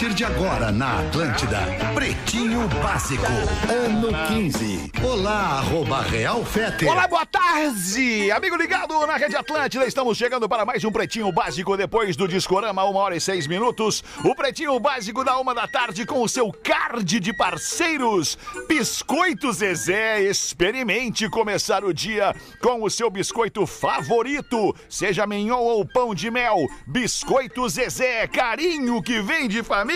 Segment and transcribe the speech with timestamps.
[0.00, 1.58] partir de agora na Atlântida,
[1.94, 3.22] Pretinho Básico,
[3.68, 4.92] ano 15.
[5.04, 6.86] Olá, arroba Real Fete.
[6.86, 8.30] Olá, boa tarde!
[8.32, 12.82] Amigo ligado na Rede Atlântida, estamos chegando para mais um Pretinho Básico depois do Discorama,
[12.84, 14.02] uma hora e seis minutos.
[14.24, 18.38] O Pretinho Básico da uma da tarde com o seu card de parceiros.
[18.66, 26.14] Biscoito Zezé, experimente começar o dia com o seu biscoito favorito, seja mignon ou pão
[26.14, 26.56] de mel.
[26.86, 29.89] Biscoito Zezé, carinho que vem de família.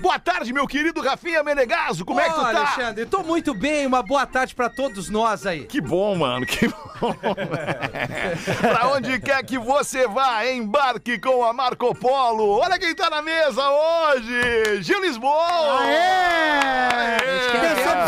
[0.00, 2.48] Boa tarde, meu querido Rafinha Menegaso, como é que tu tá?
[2.48, 3.86] Alexandre, tô muito bem.
[3.86, 5.64] Uma boa tarde pra todos nós aí.
[5.64, 7.14] Que bom, mano, que bom.
[8.60, 12.58] pra onde quer que você vá, embarque com a Marco Polo.
[12.58, 15.80] Olha quem tá na mesa hoje, Gil Lisboa.
[15.82, 15.96] Aê!
[16.92, 17.28] Aê!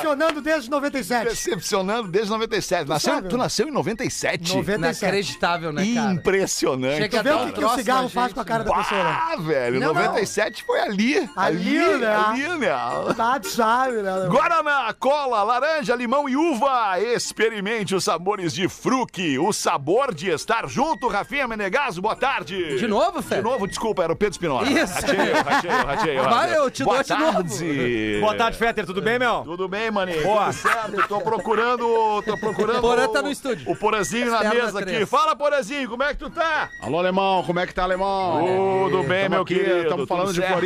[0.00, 1.28] Decepcionando desde 97.
[1.28, 2.88] Decepcionando desde 97.
[2.88, 3.28] Nasceu, sabe?
[3.28, 4.54] tu nasceu em 97?
[4.54, 5.02] 97.
[5.02, 6.12] Inacreditável, né, cara?
[6.12, 6.96] Impressionante.
[6.96, 8.82] Chega Tu vê o que, que o cigarro faz gente, com a cara da né?
[8.82, 9.18] pessoa, né?
[9.20, 10.02] Ah, velho, Não, não.
[10.02, 11.19] 97 foi ali.
[11.36, 12.16] Ali, né?
[12.16, 12.68] Ali, né?
[13.16, 14.26] Tá, tu sabe, né?
[14.28, 16.98] Guaraná, cola, laranja, limão e uva.
[17.00, 19.38] Experimente os sabores de fruque.
[19.38, 21.08] O sabor de estar junto.
[21.08, 22.76] Rafinha Menegaso, boa tarde.
[22.76, 23.36] De novo, Fé?
[23.36, 24.68] De novo, desculpa, era o Pedro Spinola.
[24.68, 24.94] Isso.
[24.94, 26.22] Rateio, rateio, rateio.
[26.24, 27.32] Vai, eu te boa dou de novo.
[27.42, 28.18] tarde.
[28.20, 29.42] Boa tarde, Fetter, tudo bem, meu?
[29.42, 30.22] Tudo bem, maninho?
[30.22, 30.46] Boa.
[30.46, 31.08] Tudo certo?
[31.08, 32.22] Tô procurando.
[32.22, 32.80] Tô procurando.
[32.80, 33.70] Porã tá no estúdio.
[33.70, 35.06] O Porazinho na mesa aqui.
[35.06, 36.68] Fala, Porazinho, como é que tu tá?
[36.82, 38.88] Alô, alemão, como é que tá, alemão?
[38.90, 39.82] Tudo bem, Tamo meu aqui, querido.
[39.82, 40.60] Estamos falando de certo?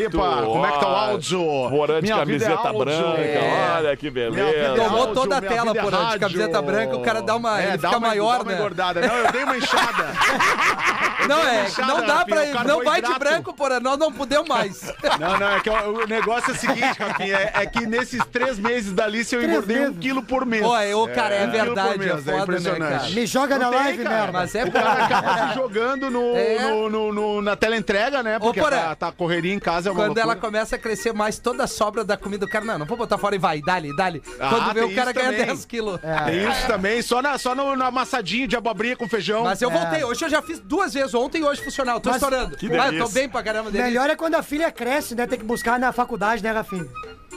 [0.47, 1.41] Como é que tá o áudio?
[1.71, 2.85] Porã de Minha vida é camiseta áudio.
[2.85, 3.21] branca.
[3.21, 3.75] É.
[3.77, 4.75] Olha que vida é beleza.
[4.83, 7.69] Tomou áudio, toda a tela, vida é de camiseta branca, o cara dá uma- É,
[7.69, 8.59] ele dá fica uma, maior, dá uma né?
[8.59, 9.01] engordada.
[9.07, 10.07] Não, eu dei uma inchada.
[11.29, 12.43] Não, é, Inchada, não dá pra.
[12.43, 13.81] o Não vai de branco, porra.
[13.81, 14.83] Nós não podemos mais.
[15.19, 18.59] Não, não, é que o, negócio é o seguinte, Rafinha, é, é que nesses três
[18.59, 20.63] meses da Alice eu engordei um quilo por mês.
[20.65, 22.99] Ô, é, ô, cara, é verdade, mês, é foda, né, impressionante.
[23.01, 23.11] cara?
[23.11, 24.17] Me joga na Não tem, live, cara.
[24.17, 24.33] merda.
[24.33, 26.59] Mas é O cara acaba se jogando no, É.
[26.61, 28.39] no- no- no- na teleentrega, né?
[28.39, 31.65] Porque tá, tá correria em casa é uma Quando ela começa a crescer mais, toda
[31.65, 34.23] a sobra da comida do cara, não, não vou botar fora e vai, dali, dali.
[34.41, 35.47] Ah, Quando vê, o cara ganha também.
[35.47, 36.01] 10 quilos.
[36.27, 39.45] Tem isso também, só, na, só no, no amassadinho de abobrinha com feijão.
[39.45, 40.03] Mas eu voltei.
[40.05, 42.01] Hoje eu já fiz duas vezes, ontem e hoje funcional.
[42.01, 42.57] Tô Mas- estourando.
[42.57, 43.07] Que Ah, eu delícia.
[43.07, 43.85] tô bem pra caramba dele.
[43.85, 45.27] Melhor é quando a filha cresce, né?
[45.27, 46.87] Tem que buscar na faculdade, né, Rafinha?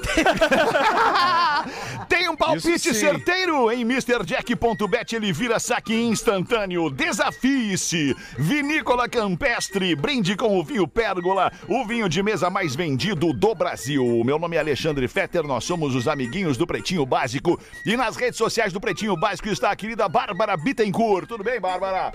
[2.07, 6.89] Tem um palpite certeiro em MrJack.bet, ele vira saque instantâneo.
[6.89, 8.15] Desafie-se.
[8.37, 14.21] Vinícola Campestre, brinde com o vinho Pérgola, o vinho de mesa mais vendido do Brasil.
[14.23, 17.59] Meu nome é Alexandre Fetter, nós somos os amiguinhos do Pretinho Básico.
[17.85, 21.27] E nas redes sociais do Pretinho Básico está a querida Bárbara Bittencourt.
[21.27, 22.13] Tudo bem, Bárbara?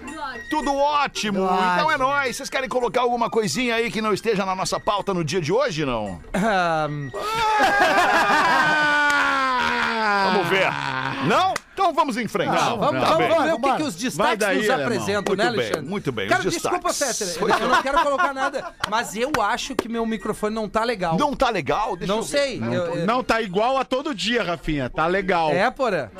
[0.48, 1.38] Tudo ótimo.
[1.40, 2.08] Tudo Então é ótimo.
[2.08, 2.36] nóis.
[2.36, 5.52] Vocês querem colocar alguma coisinha aí que não esteja na nossa pauta no dia de
[5.52, 6.20] hoje, não?
[6.44, 6.88] Ah,
[10.24, 10.70] Vamos ver.
[11.26, 11.54] Não?
[11.72, 12.50] Então vamos em frente.
[12.50, 13.42] Não, vamos, Tá vamos bem.
[13.44, 15.90] ver o que, que os destaques daí, nos apresentam, né, Muito bem, Alexandre?
[15.90, 17.36] muito bem, Cara, os desculpa, destaques.
[17.36, 21.16] Fetter, eu não quero colocar nada, mas eu acho que meu microfone não tá legal.
[21.16, 21.96] Não tá legal?
[21.96, 22.38] Deixa Não eu ver.
[22.38, 22.58] sei.
[22.62, 24.90] eu- eu- Não, tá igual a todo dia, Rafinha.
[24.90, 25.50] Tá legal.
[25.50, 26.12] É, porra?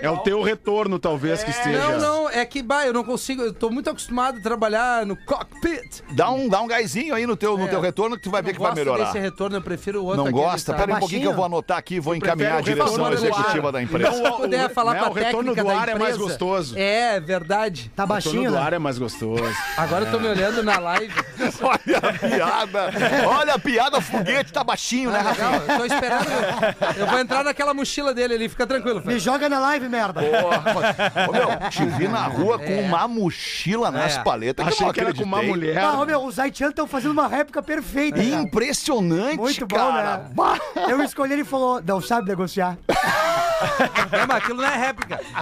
[0.00, 1.78] É o teu retorno, talvez, que esteja.
[1.78, 5.16] Não, não, é que, bah, eu não consigo, eu tô muito acostumado a trabalhar no
[5.24, 6.02] cockpit.
[6.12, 7.68] Dá um, dá um gásinho aí no teu, no É.
[7.68, 9.04] teu retorno que tu vai ver Não que vai melhorar.
[9.06, 10.72] desse retorno, eu prefiro o outro Não gosta?
[10.72, 10.78] tá?
[10.78, 13.82] Pera um pouquinho que eu vou anotar aqui e vou encaminhar a direção executiva da
[13.82, 14.12] empresa.
[14.12, 16.74] Se puder falar né, pra o retorno técnica do da ar é mais gostoso.
[16.78, 17.90] É, verdade.
[17.94, 18.62] Tá O retorno baixinho, do né?
[18.62, 19.42] ar é mais gostoso.
[19.76, 21.14] Agora eu tô me olhando na live.
[21.62, 22.90] Olha a piada.
[23.28, 26.26] Olha a piada, foguete tá baixinho, né, Tá legal, eu tô esperando.
[26.96, 29.02] Eu vou entrar naquela mochila dele ali, fica tranquilo.
[29.04, 29.18] Me Fê.
[29.18, 30.20] joga na live, merda.
[31.28, 32.80] Ô, meu, te vi na rua com É.
[32.82, 34.22] uma mochila nas É.
[34.22, 34.66] paletas.
[34.66, 35.78] Achei eu que era com uma mulher.
[35.78, 38.16] Ah, ô, meu, os haitianos estão fazendo uma réplica perfeita.
[38.16, 38.42] cara.
[38.42, 40.18] Impressionante, Muito bom, cara.
[40.36, 40.58] né?
[40.88, 42.76] Eu escolhi ele e falou, não sabe negociar.
[44.10, 44.89] Não, mas aquilo não é réplica.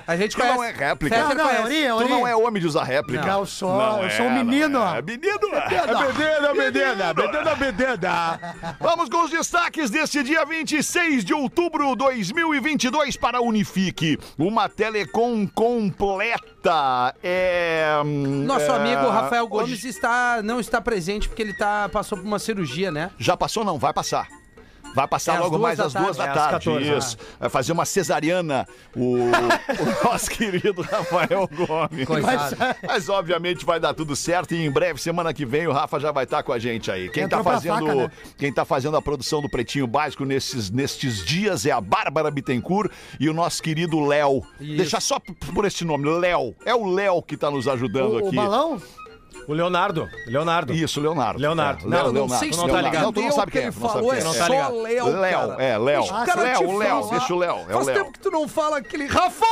[0.06, 0.54] A gente conhece.
[0.56, 1.18] não é réplica.
[1.18, 1.60] Não, não, é.
[1.62, 2.08] Ori, é Tu Ori.
[2.08, 3.24] não é homem de usar réplica.
[3.26, 4.68] Não, eu sou, Não eu sou é, um menino.
[4.80, 5.28] não É menino.
[5.54, 8.40] É bedenda, bedenda, bedenda.
[8.80, 14.18] Vamos com os destaques deste dia 26 de outubro de 2022 para a Unifique.
[14.38, 17.14] Uma telecom completa.
[17.22, 18.00] É.
[18.04, 22.18] hum, Nosso é, amigo Rafael hoje- Gomes está, não está presente porque ele tá, passou
[22.18, 23.10] por uma cirurgia, né?
[23.18, 23.64] Já passou?
[23.64, 24.28] Não, vai passar.
[24.98, 26.38] Vai passar É logo mais às duas da tarde.
[26.38, 26.64] É às tarde.
[26.64, 27.16] 14, isso.
[27.38, 28.66] Vai fazer uma cesariana
[28.96, 29.28] o, o
[30.04, 32.04] nosso querido Rafael Gomes.
[32.04, 32.56] Coitado.
[32.84, 36.10] Mas obviamente vai dar tudo certo e em breve, semana que vem, o Rafa já
[36.10, 37.08] vai estar com a gente aí.
[37.10, 38.10] Quem Entrou tá fazendo, faca, né?
[38.36, 42.90] quem tá fazendo a produção do Pretinho Básico nesses, nestes dias é a Bárbara Bittencourt
[43.20, 44.42] e o nosso querido Léo.
[44.58, 45.20] Deixar só
[45.54, 46.56] por esse nome, Léo.
[46.66, 48.36] É o Léo que tá nos ajudando O, o aqui.
[48.36, 48.82] balão?
[49.48, 50.06] O Leonardo.
[50.26, 50.74] Leonardo.
[50.74, 51.40] Isso, Leonardo.
[51.40, 51.86] Leonardo.
[51.86, 52.38] É, Não, Léo, não Leonardo.
[52.38, 52.88] sei se tu não tá Leonardo.
[52.90, 53.02] ligado.
[53.04, 53.64] Não, tu não sabe quem é.
[53.64, 54.24] ele tu não sabe falou, quem é é.
[54.24, 54.82] Não tá só ligado.
[54.82, 55.08] Léo,
[55.58, 56.02] é, Léo.
[56.02, 57.96] O Léo, o Léo, deixa o Léo, é o Faz Léo.
[57.96, 59.46] tempo que tu não fala aquele Rafa!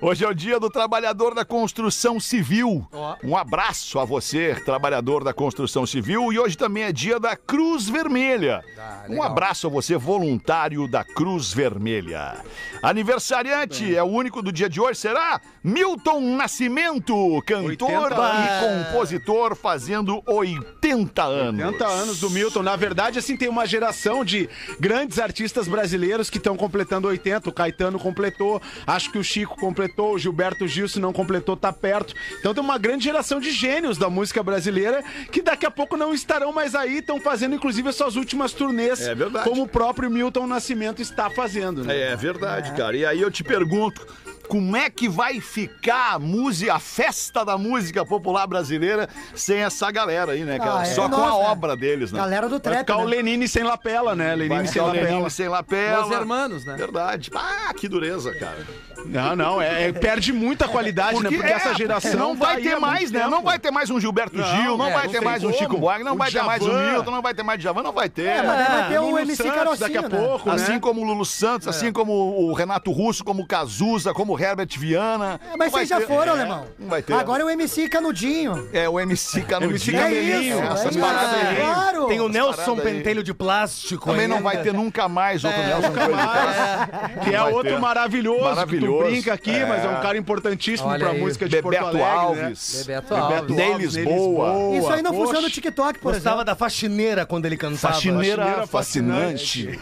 [0.00, 2.88] Hoje é o dia do trabalhador da construção civil.
[3.22, 6.32] Um abraço a você, trabalhador da construção civil.
[6.32, 8.64] E hoje também é dia da Cruz Vermelha.
[8.78, 12.38] Ah, um abraço a você, voluntário da Cruz Vermelha.
[12.82, 15.40] Aniversariante é o único do dia de hoje, será?
[15.62, 17.14] Milton Nascimento,
[17.46, 21.64] cantor 80 e compositor, fazendo 80 anos.
[21.64, 22.62] 80 anos do Milton.
[22.62, 24.48] Na verdade, assim, tem uma geração de
[24.78, 27.48] grandes artistas brasileiros que estão completando 80.
[27.48, 31.72] O Caetano completou, acho que o Chico completou, o Gilberto Gil, se não completou, tá
[31.72, 32.14] perto.
[32.38, 36.14] Então tem uma grande geração de gênios da música brasileira que daqui a pouco não
[36.14, 39.00] estarão mais aí, estão fazendo inclusive as suas últimas turnês.
[39.00, 39.48] É verdade.
[39.48, 42.12] Como o próprio Milton Nascimento está fazendo, né?
[42.12, 42.96] É verdade, cara.
[42.96, 44.06] E aí eu te pergunto,
[44.50, 49.88] como é que vai ficar a música, a festa da música popular brasileira sem essa
[49.92, 50.80] galera aí, né, cara?
[50.80, 51.50] Ah, é Só com nós, a né?
[51.50, 52.18] obra deles, né?
[52.18, 53.16] Galera do Vai trap, ficar o né?
[53.16, 54.26] Lenine sem lapela, né?
[54.30, 55.08] Vai Lenine sem ficar o lapela.
[55.08, 56.04] Lenine sem lapela.
[56.04, 56.74] Os hermanos, né?
[56.76, 57.30] Verdade.
[57.32, 58.66] Ah, que dureza, cara.
[59.06, 61.30] Não, não, é, é- perde muita qualidade, né?
[61.30, 63.20] Porque é, essa geração não vai tá ter mais, né?
[63.20, 63.30] tempo.
[63.30, 65.46] Não vai ter mais um Gilberto Não, Gil, não é, vai não ter mais um
[65.46, 65.58] como.
[65.58, 66.90] Chico Buarque, não O vai ter mais um.
[66.90, 68.26] Milton, não vai ter mais Djavan, não vai ter.
[68.26, 68.46] É, né?
[68.46, 70.08] mas vai ter o Lulu MC Santos Carocinho, daqui a né?
[70.08, 70.80] pouco, Assim né?
[70.80, 74.68] como o Lulu Santos, assim como o Renato Russo, como o Cazuza, como o Herbert
[74.78, 75.40] Viana.
[75.52, 76.66] É, mas vocês já ter- foram, é, alemão.
[76.78, 77.12] Não vai ter.
[77.14, 78.68] Agora é o MC Canudinho.
[78.72, 79.96] É o MC Canudinho.
[79.98, 81.56] É Cabelinho, isso, essas é paradas aí.
[81.56, 82.06] Claro.
[82.06, 82.76] Tem o Nelson.
[82.76, 84.06] Pentelho de Plástico.
[84.06, 84.28] Também aí.
[84.28, 87.24] não vai ter nunca mais outro Nelson Coelho.
[87.24, 88.98] Que é outro maravilhoso, Maravilhoso.
[88.98, 89.66] que tu brinca aqui, É.
[89.66, 91.20] mas é um cara importantíssimo Olha pra aí.
[91.20, 92.44] música de Porto Bebeto Alegre, né?
[92.46, 92.84] Alves.
[92.86, 93.56] Bebeto Alves.
[93.56, 94.76] Ney Alves, Lisboa.
[94.76, 96.44] Isso aí não funciona no TikTok, por Gostava exemplo.
[96.44, 97.94] da faxineira quando ele cantava.
[97.94, 99.78] Faxineira, Faxineira fascinante.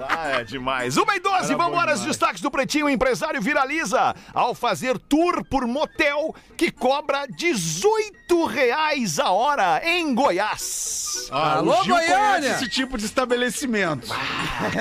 [0.00, 0.96] Ah, é demais.
[0.96, 1.94] Uma e doze, vamos embora.
[1.94, 2.86] Os destaques do Pretinho.
[2.86, 10.14] O empresário viraliza ao fazer tour por motel que cobra 18 reais a hora em
[10.14, 11.28] Goiás.
[11.30, 12.16] Ah, Alô, o Gil Goiânia!
[12.16, 14.08] conhece esse tipo de estabelecimento.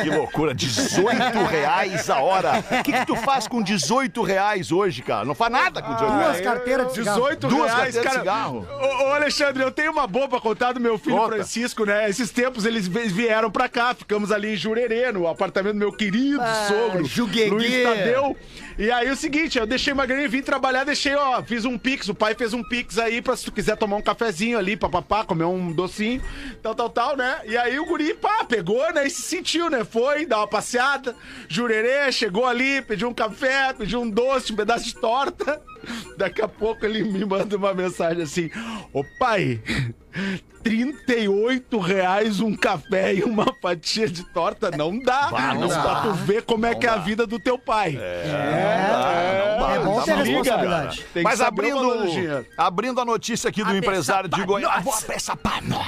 [0.01, 2.63] Que loucura, 18 reais a hora.
[2.79, 5.25] O que, que tu faz com 18 reais hoje, cara?
[5.25, 6.41] Não faz nada com 18 Duas reais.
[6.41, 7.19] carteiras de cigarro.
[7.21, 8.19] 18 Duas reais, carteiras de cara.
[8.19, 8.67] cigarro.
[8.81, 11.35] Ô, ô, Alexandre, eu tenho uma boa pra contar do meu filho Conta.
[11.35, 12.09] Francisco, né?
[12.09, 15.91] Esses tempos eles vi- vieram pra cá, ficamos ali em Jurerê, no apartamento do meu
[15.91, 17.49] querido sogro, Jugueguê.
[17.49, 18.35] Luiz Tadeu.
[18.81, 22.09] E aí o seguinte, eu deixei uma graninha, vim trabalhar, deixei, ó, fiz um pix,
[22.09, 25.23] o pai fez um pix aí pra se tu quiser tomar um cafezinho ali, papapá,
[25.23, 26.19] comer um docinho,
[26.63, 27.41] tal, tal, tal, né?
[27.45, 29.05] E aí o guri, pá, pegou, né?
[29.05, 29.83] E se sentiu, né?
[29.83, 31.15] Foi, dá uma passeada,
[31.47, 35.61] Jurerê, chegou ali, pediu um café, pediu um doce, um pedaço de torta.
[36.17, 38.49] Daqui a pouco ele me manda uma mensagem assim:
[38.91, 39.61] Ô pai,
[40.63, 45.29] 38 reais um café e uma fatia de torta não dá.
[45.55, 46.01] não Pra dá.
[46.01, 47.97] tu ver como é que é a vida do teu pai.
[47.99, 48.70] É
[49.83, 50.97] bom ter maluco, responsabilidade.
[51.13, 52.45] Tem que Mas saber o valor do abrindo, dinheiro.
[52.57, 54.83] abrindo a notícia aqui do empresário de Goiás.
[54.83, 55.83] Vou abrir essa panó.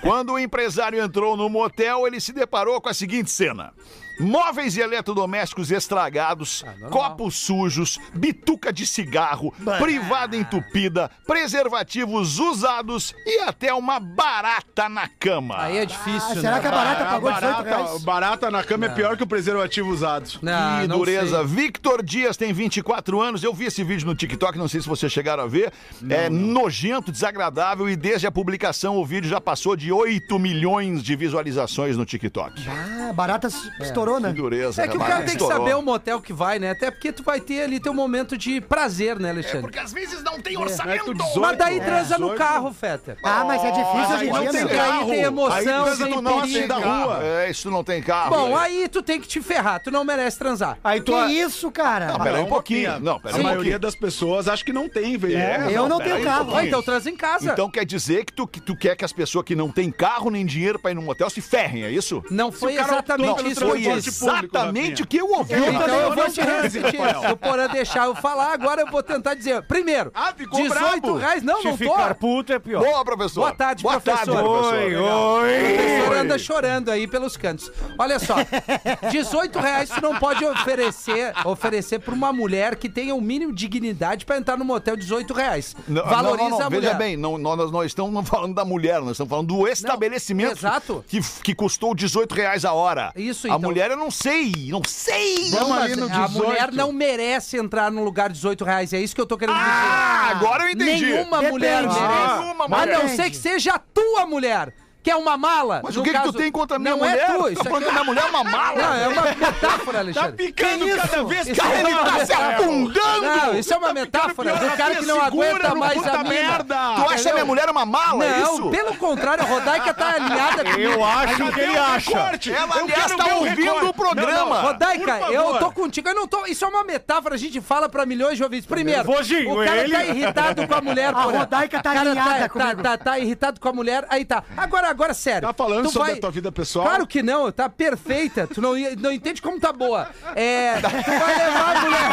[0.00, 3.72] Quando o empresário entrou no motel, ele se deparou com a seguinte cena.
[4.20, 13.72] Móveis e eletrodomésticos estragados, copos sujos, bituca de cigarro, privada entupida, preservativos usados e até
[13.72, 15.56] uma barata na cama.
[15.62, 16.40] Aí é difícil, Ah, né?
[16.40, 18.02] será que a barata Ah, pagou 18 barata, reais?
[18.04, 20.38] barata na cama é pior que o preservativo usado.
[20.42, 21.38] Não, Que não dureza.
[21.38, 21.46] sei.
[21.46, 23.42] Victor Dias tem 24 anos.
[23.42, 25.72] Eu vi esse vídeo no TikTok, não sei se vocês chegaram a ver.
[26.08, 31.14] é nojento, desagradável e desde a publicação o vídeo já passou de 8 milhões de
[31.16, 32.62] visualizações no TikTok.
[32.68, 34.28] Ah, barata s- estourou, né?
[34.30, 34.82] Que dureza.
[34.82, 35.12] É que o rapaz.
[35.14, 35.58] cara tem que Estourou.
[35.66, 36.70] saber o motel que vai, né?
[36.70, 39.60] Até porque tu vai ter ali teu momento de prazer, né, Alexandre?
[39.62, 41.04] Porque às vezes não tem Não é orçamento.
[41.04, 42.38] tu 18, Mas daí é, transa no 18.
[42.38, 43.16] carro, Fetter.
[43.22, 44.70] Ah, mas é difícil hoje aí em não dia, tem né?
[44.70, 45.10] Aí carro.
[45.10, 46.68] tem emoção, Aí nosso perigo.
[46.68, 47.20] da rua.
[47.24, 48.30] É, isso não tem carro.
[48.30, 48.56] Bom, né?
[48.58, 50.78] aí tu tem que te ferrar, tu não merece transar.
[50.82, 51.12] Aí tu.
[51.12, 52.06] Que isso, cara?
[52.12, 52.98] Não, peraí um pouquinho.
[53.00, 53.78] Não, A peraí um maioria pouquinho.
[53.80, 55.36] das pessoas acho que não tem, velho.
[55.38, 56.60] É, Eu não tenho carro.
[56.60, 57.52] então transa em casa.
[57.52, 60.30] Então quer dizer que tu, que tu quer que as pessoas que não têm carro
[60.30, 62.22] nem dinheiro pra ir no motel se ferrem, é isso?
[62.30, 65.52] não foi exatamente isso Foi exatamente o que eu ouvi.
[65.54, 67.00] Eu Então também eu não vou te repetir.
[67.00, 67.20] Rafael.
[67.28, 69.62] Se o Porã deixar eu falar, agora eu vou tentar dizer.
[69.62, 71.16] Primeiro, Ah, ficou 18 brabo.
[71.16, 71.42] reais.
[71.42, 71.78] Não, Se não tô.
[71.78, 72.82] ficar puto é pior.
[72.84, 73.40] Boa, professor.
[73.40, 74.34] Boa tarde, Boa professor.
[74.34, 74.74] Tarde, professor.
[74.78, 75.02] Oi, O
[75.42, 75.74] oi.
[75.74, 77.70] professor anda chorando aí pelos cantos.
[77.98, 78.34] Olha só,
[79.10, 83.68] 18 reais tu não pode oferecer, oferecer pra uma mulher que tenha o mínimo de
[83.68, 85.74] dignidade pra entrar no motel 18 reais.
[85.86, 86.66] Não, Valoriza não, não, não.
[86.66, 86.80] a mulher.
[86.80, 91.04] Veja bem, não, nós não estamos falando da mulher, nós estamos falando do estabelecimento exato.
[91.08, 93.12] Que, que custou 18 reais a hora.
[93.16, 93.60] Isso, A então.
[93.88, 95.50] Mulher eu não sei, não sei.
[95.50, 96.32] Não, Vamos mas ali no a 18.
[96.46, 98.92] mulher não merece entrar num lugar de 18 reais.
[98.92, 100.36] É isso que eu tô querendo Ah, dizer.
[100.36, 101.06] agora eu entendi.
[101.06, 101.50] Nenhuma Depende.
[101.52, 101.98] mulher merece.
[102.40, 103.16] Nenhuma a não mulher.
[103.16, 104.74] ser que seja a tua mulher.
[105.08, 105.80] Que é uma mala.
[105.82, 107.16] Mas No o que, que caso, tu tem contra a minha não mulher?
[107.18, 108.82] é tu, Tu isso tá falando aqui que a minha mulher é uma mala?
[108.82, 110.32] Não, é uma metáfora, Tá Alexandre.
[110.32, 113.22] picando cada vez Isso que é Ele tá se afundando!
[113.22, 116.24] Não, isso é uma metáfora do cara que não aguenta meu mais a mina.
[116.24, 116.74] merda!
[116.96, 117.32] Tu acha Entendeu?
[117.34, 118.70] minha mulher uma mala, é Não, isso?
[118.70, 120.92] pelo contrário, a Rodaica tá alinhada comigo.
[120.92, 122.10] Eu acho Cadê que ele o acha.
[122.50, 124.60] Ela, Eu aliás, tá o ouvindo o programa.
[124.60, 126.08] Rodaica, eu tô contigo.
[126.08, 126.44] Eu não tô.
[126.46, 128.66] Isso é uma metáfora, a gente fala pra milhões de ouvintes.
[128.66, 131.38] Primeiro, o cara ele- tá irritado com a mulher, A porra.
[131.38, 132.82] Rodaica tá O cara alinhada tá, comigo.
[132.82, 134.42] tá, tá irritado com a mulher, aí tá.
[134.56, 135.46] Agora, agora, sério.
[135.48, 136.86] Tá falando tu sobre a tua vida pessoal?
[136.86, 138.46] Claro que não, tá perfeita.
[138.46, 140.08] Tu não, não entende como tá boa.
[140.34, 140.74] É.
[140.80, 142.08] Tu vai levar a mulher.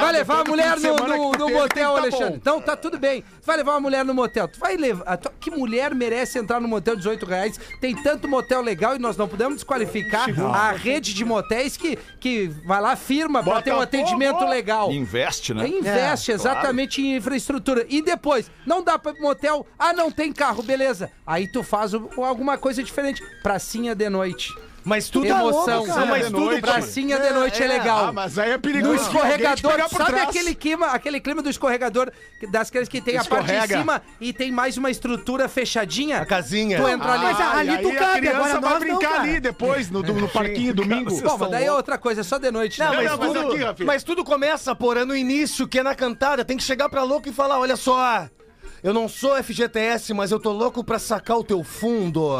[0.00, 2.30] Vai levar a mulher fim de no, no, no motel, tá Alexandre.
[2.30, 2.36] bom.
[2.36, 3.22] Então tá tudo bem.
[3.22, 4.48] Tu vai levar uma mulher no motel.
[4.48, 5.16] Tu vai levar.
[5.16, 7.60] tu- Que mulher merece entrar no motel 18 reais?
[7.80, 12.48] Tem tanto motel legal e nós não podemos desqualificar a rede de motéis que, que
[12.66, 14.90] vai lá, firma pra ter um atendimento legal.
[14.90, 15.68] Investe, né?
[15.68, 17.84] Investe exatamente em infraestrutura.
[17.88, 21.10] E depois, não dá pra motel, ah, não tem carro, beleza.
[21.26, 23.22] Aí tu faz o- alguma coisa diferente.
[23.42, 24.48] Pracinha de noite.
[24.84, 25.86] Mas tudo Emoção.
[25.86, 26.60] Não, mas De tudo noite.
[26.60, 28.06] Pracinha de noite é, legal.
[28.08, 28.94] Ah, mas aí é No perigoso.
[28.96, 30.28] escorregador, Alguém te pegar por sabe trás.
[30.28, 33.78] aquele clima, aquele clima do escorregador que- das crianças que tem a parte de Escorrega.
[33.78, 36.18] cima e tem mais uma estrutura fechadinha?
[36.18, 36.82] A casinha.
[36.82, 37.22] Tu entra ali.
[37.26, 39.22] Mas a- ali tu aí cabe, a criança agora vai nós não, brincar cara.
[39.22, 41.20] ali depois, no, no parquinho, domingo.
[41.22, 42.80] Bom, mas daí é outra coisa, é só de noite.
[42.80, 42.96] Não, né?
[42.96, 43.86] mas, não, mas tudo, aqui, Rafinha.
[43.86, 46.44] mas tudo começa, porra, no início, que é na cantada.
[46.44, 48.26] Tem que chegar pra louco e falar, olha só...
[48.82, 52.30] Eu não sou FGTS, mas eu tô louco pra sacar o teu fundo.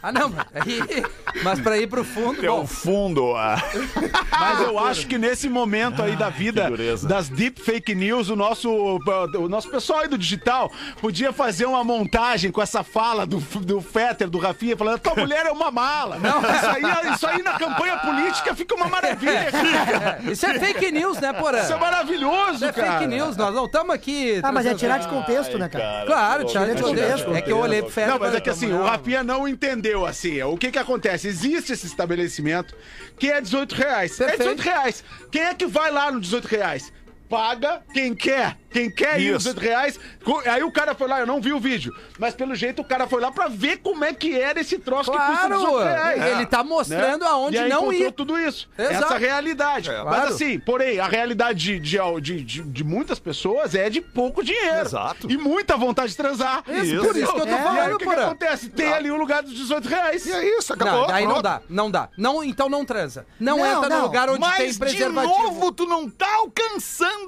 [0.00, 1.04] Ah, não, mas, aí,
[1.42, 3.34] mas pra ir pro fundo, É bom, o fundo.
[3.34, 3.56] ah.
[4.30, 7.08] Mas eu acho que nesse momento aí da vida que dureza.
[7.08, 10.70] das deep fake news, o nosso, o nosso pessoal aí do digital
[11.00, 15.46] podia fazer uma montagem com essa fala do, do Fetter, do Rafinha, falando: tua mulher
[15.46, 16.16] é uma mala.
[16.22, 19.50] Isso, aí, isso aí na campanha política fica uma maravilha.
[19.50, 20.20] cara.
[20.26, 21.60] é, isso é fake news, né, Porã?
[21.60, 22.98] Isso é maravilhoso, Isso é cara.
[22.98, 24.31] fake news, nós não estamos aqui...
[24.42, 26.06] Ah, mas é tirar de contexto, né, cara?
[26.06, 27.34] Claro, tirar de contexto.
[27.34, 28.82] É que eu olhei pro Fera Não, mas é que assim, o.
[28.82, 30.42] Rafinha não entendeu assim.
[30.42, 31.28] O que que acontece?
[31.28, 32.74] Existe esse estabelecimento
[33.18, 34.20] que é 18 reais.
[34.20, 34.56] É Perfeito.
[34.56, 35.04] 18 reais.
[35.30, 36.92] Quem é que vai lá no 18 reais?
[37.32, 38.58] Paga quem quer.
[38.70, 39.38] Quem quer ir Isso.
[39.54, 40.00] 18 reais.
[40.46, 41.94] Aí o cara foi lá, eu não vi o vídeo.
[42.18, 45.10] Mas pelo jeito o cara foi lá pra ver como é que era esse troço
[45.10, 46.22] que custa Claro, 18 reais.
[46.32, 47.30] ele tá mostrando Né?
[47.30, 48.12] aonde e aí não ir.
[48.12, 48.68] tudo isso.
[48.78, 49.04] Exato.
[49.04, 49.90] Essa realidade.
[49.90, 50.28] Mas claro.
[50.34, 54.80] assim, porém, a realidade de, de, de, de- muitas pessoas é de pouco dinheiro.
[54.86, 55.30] Exato.
[55.30, 56.62] E muita vontade de transar.
[56.68, 58.68] Isso, por isso que eu tô E aí, falando, o que, que acontece?
[58.70, 60.24] Tem ali o lugar dos 18 reais.
[60.26, 61.00] E é isso, acabou.
[61.02, 62.08] Não, daí não dá, não dá.
[62.16, 63.26] Não, então não transa.
[63.38, 64.02] Não, Não, entra no não.
[64.02, 65.42] lugar onde tem Mas de preservativo.
[65.42, 67.21] novo tu não tá alcançando.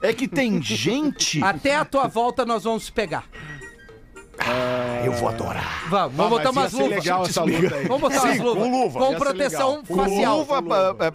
[0.00, 1.42] É que tem gente.
[1.42, 3.26] Até a tua volta nós vamos pegar.
[5.04, 5.84] Eu vou adorar.
[5.88, 7.04] Vamos, vamos botar mas ia umas luvas.
[7.04, 7.84] legal essa luta aí.
[7.86, 8.62] Vamos botar umas luvas.
[8.62, 8.98] com luva.
[9.00, 10.38] Com proteção facial.
[10.38, 10.62] Luva,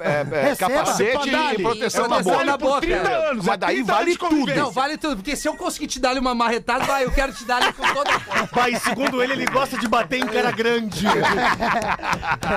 [0.01, 2.43] é, é, é, capacete e proteção na boca.
[2.43, 2.81] na boca.
[2.81, 4.55] 30 anos, Mas daí 30 vale tudo.
[4.55, 7.45] Não, vale tudo, porque se eu conseguir te dar uma marretada, vai, eu quero te
[7.45, 8.47] dar ali com toda a força.
[8.47, 11.05] Pai, segundo ele, ele gosta de bater em cara grande.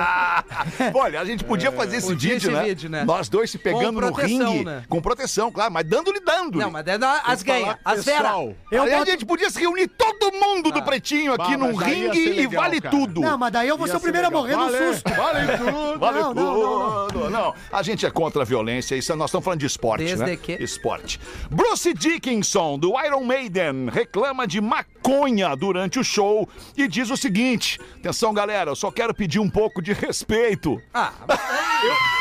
[0.93, 2.63] Olha, a gente podia fazer esse, Podia vídeo, esse né?
[2.63, 3.03] vídeo, né?
[3.03, 4.65] Nós dois se pegando no proteção, ringue.
[4.65, 4.83] né?
[4.87, 6.57] Com proteção, claro, mas dando-lhe dando.
[6.57, 8.31] Não, mas daí dá as ganha, as vera.
[8.71, 12.23] Eu Aí a gente podia se reunir todo mundo do Pretinho aqui Bah, num ringue
[12.23, 12.95] ser e legal, vale cara.
[12.95, 13.21] tudo.
[13.21, 14.41] Não, mas daí eu vou ser o primeiro a legal.
[14.41, 15.13] morrer Vale, no susto.
[15.13, 15.99] Vale tudo.
[15.99, 17.29] Vale Não, não, não, tudo.
[17.29, 20.35] Não, a gente é contra a violência, isso nós estamos falando de esporte, Desde né?
[20.35, 21.19] que- Esporte.
[21.49, 26.47] Bruce Dickinson, do Iron Maiden, reclama de maconha durante o show
[26.77, 30.81] e diz o seguinte: atenção, galera, eu só quero pedir um pouco de respeito.
[30.93, 31.11] Ah,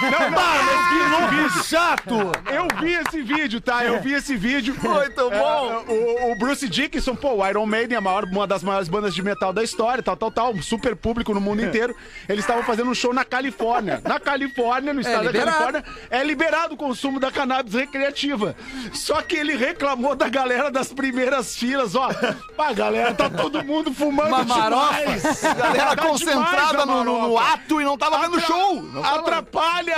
[0.01, 2.15] Não, não, que louco chato!
[2.51, 3.85] Eu vi esse vídeo, tá?
[3.85, 4.75] Eu vi esse vídeo.
[4.83, 5.85] Muito bom.
[5.87, 9.15] É, o, o Bruce Dickinson, pô, o Iron Maiden, a maior, uma das maiores bandas
[9.15, 11.95] de metal da história, tal, tal, tal, um super público no mundo inteiro.
[12.29, 14.01] Eles estavam fazendo um show na Califórnia.
[14.05, 15.57] Na Califórnia, no estado da liberado.
[15.59, 18.55] Califórnia, é liberado o consumo da cannabis recreativa.
[18.93, 22.09] Só que ele reclamou da galera das primeiras filas, ó.
[22.57, 25.43] Pá, galera, tá todo mundo fumando Uma demais.
[25.43, 28.83] Galera Tá concentrada demais no, no- ato e não tava vendo Atra- show.
[28.83, 29.97] Não Atrapalha,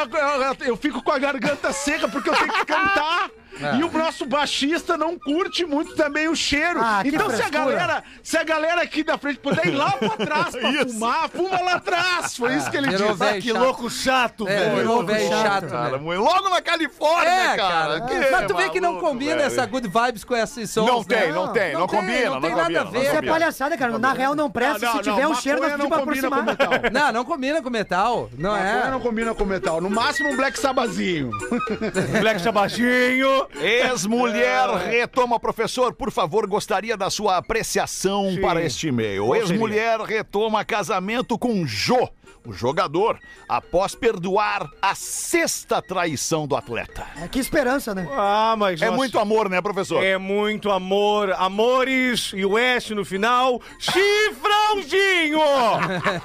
[0.61, 3.30] eu fico com a garganta seca porque eu tenho que cantar.
[3.78, 6.80] E o nosso baixista não curte muito também o cheiro.
[6.82, 9.92] Ah, que então se a galera, se a galera aqui da frente puder ir lá
[9.92, 12.37] pra trás pra fumar, fuma lá atrás.
[12.37, 13.18] Foi isso que ele virou disse.
[13.18, 13.59] velho Que chato.
[13.62, 14.76] louco chato, É, velho.
[14.76, 16.14] virou velho chato, Cara, né?
[16.16, 18.00] logo na Califórnia, É, cara.
[18.00, 18.00] cara.
[18.02, 19.47] Que Mas tu vê que não combina velho.
[19.47, 21.04] essa good vibes com esses sons, Não né?
[21.09, 23.02] tem, não tem, não combina, Não tem não nada combina, a ver.
[23.06, 23.99] Isso é palhaçada, cara.
[23.99, 24.92] Na real não presta.
[24.92, 26.42] Se tiver um cheiro, nós pedimos não pra aproximar.
[26.44, 26.71] metal.
[26.92, 28.28] Não, não combina com metal.
[28.37, 28.90] Não é.
[28.90, 29.80] não combina com metal.
[29.80, 31.30] No máximo um Black Sabazinho.
[32.21, 33.41] Black Chabazinho.
[33.61, 39.34] Ex-mulher retoma, professor, por favor, gostaria da sua apreciação para este e-mail.
[39.34, 42.08] Ex-mulher retoma casamento com Jô,
[42.45, 47.07] o jogador, após perdoar a sexta traição do atleta.
[47.23, 48.09] É, que esperança, né?
[48.12, 48.81] Ah, mas.
[48.81, 50.03] É nossa, muito amor, né, professor?
[50.03, 53.61] É muito amor, amores e o S no final.
[53.79, 55.41] Chifrãozinho!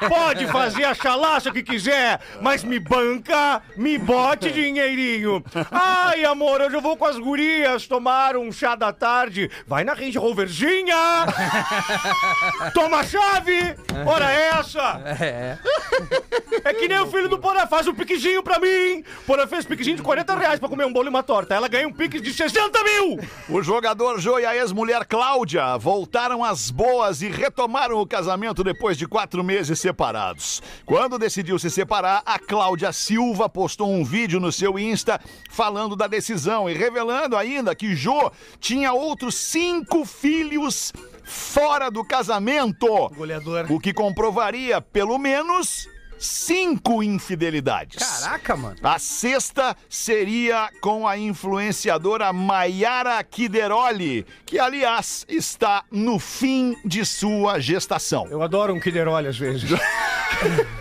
[0.08, 5.44] Pode fazer a chalaça que quiser, mas me banca, me bote dinheirinho.
[5.72, 9.50] Ai, amor, hoje eu vou com as gurias tomar um chá da tarde.
[9.66, 10.96] Vai na Range Roverzinha!
[12.74, 13.76] Toma a chave!
[14.06, 15.02] Ora essa!
[15.20, 15.58] É.
[16.64, 19.04] É que nem o filho do Porã, faz um piquezinho pra mim.
[19.26, 21.56] Porã fez piquezinho de 40 reais pra comer um bolo e uma torta.
[21.56, 23.20] Ela ganha um pique de 60 mil.
[23.50, 28.98] O jogador Jô e a ex-mulher Cláudia voltaram às boas e retomaram o casamento depois
[28.98, 30.62] de quatro meses separados.
[30.86, 36.08] Quando decidiu se separar, a Cláudia Silva postou um vídeo no seu Insta falando da
[36.08, 40.92] decisão e revelando ainda que Jô tinha outros cinco filhos
[41.28, 42.88] fora do casamento.
[43.10, 43.70] Goleador.
[43.70, 47.98] O que comprovaria, pelo menos, cinco infidelidades.
[47.98, 48.78] Caraca, mano.
[48.82, 57.60] A sexta seria com a influenciadora Maiara Kideroli, que, aliás, está no fim de sua
[57.60, 58.26] gestação.
[58.30, 59.70] Eu adoro um Kideroli às vezes.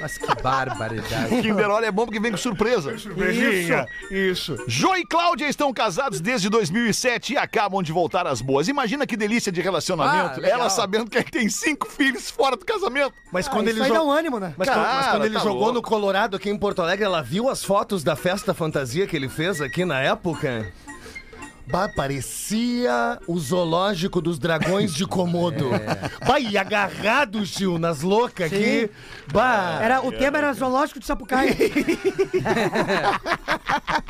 [0.00, 1.28] Mas que barbaridade.
[1.42, 2.96] Kideroli é bom porque vem com surpresa.
[2.98, 3.86] Surpresinha.
[4.10, 4.56] Isso.
[4.66, 8.68] Jô e Cláudia estão casados desde 2007 e acabam de voltar às boas.
[8.68, 10.38] Imagina que delícia de relacionamento.
[10.38, 10.60] Ah, legal.
[10.60, 13.12] Ela sabendo que tem cinco filhos fora do casamento.
[13.32, 14.10] Mas Ah, quando isso ele aí dá jogou.
[14.12, 14.54] um ânimo, né?
[14.56, 15.72] Mas, quando, mas Cara, quando ele tá jogou louco.
[15.74, 19.28] no Colorado aqui em Porto Alegre, ela viu as fotos da festa fantasia que ele
[19.28, 20.72] fez aqui na época?
[21.68, 25.70] Bah, parecia o zoológico dos dragões de Komodo.
[26.26, 28.90] Bah, e agarrado, Gil, nas loucas aqui.
[29.32, 29.78] Bah.
[29.80, 31.54] Era, o tema era zoológico de Sapucaí.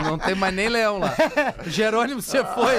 [0.03, 1.15] Não tem mais nem leão lá.
[1.67, 2.75] Jerônimo, você foi.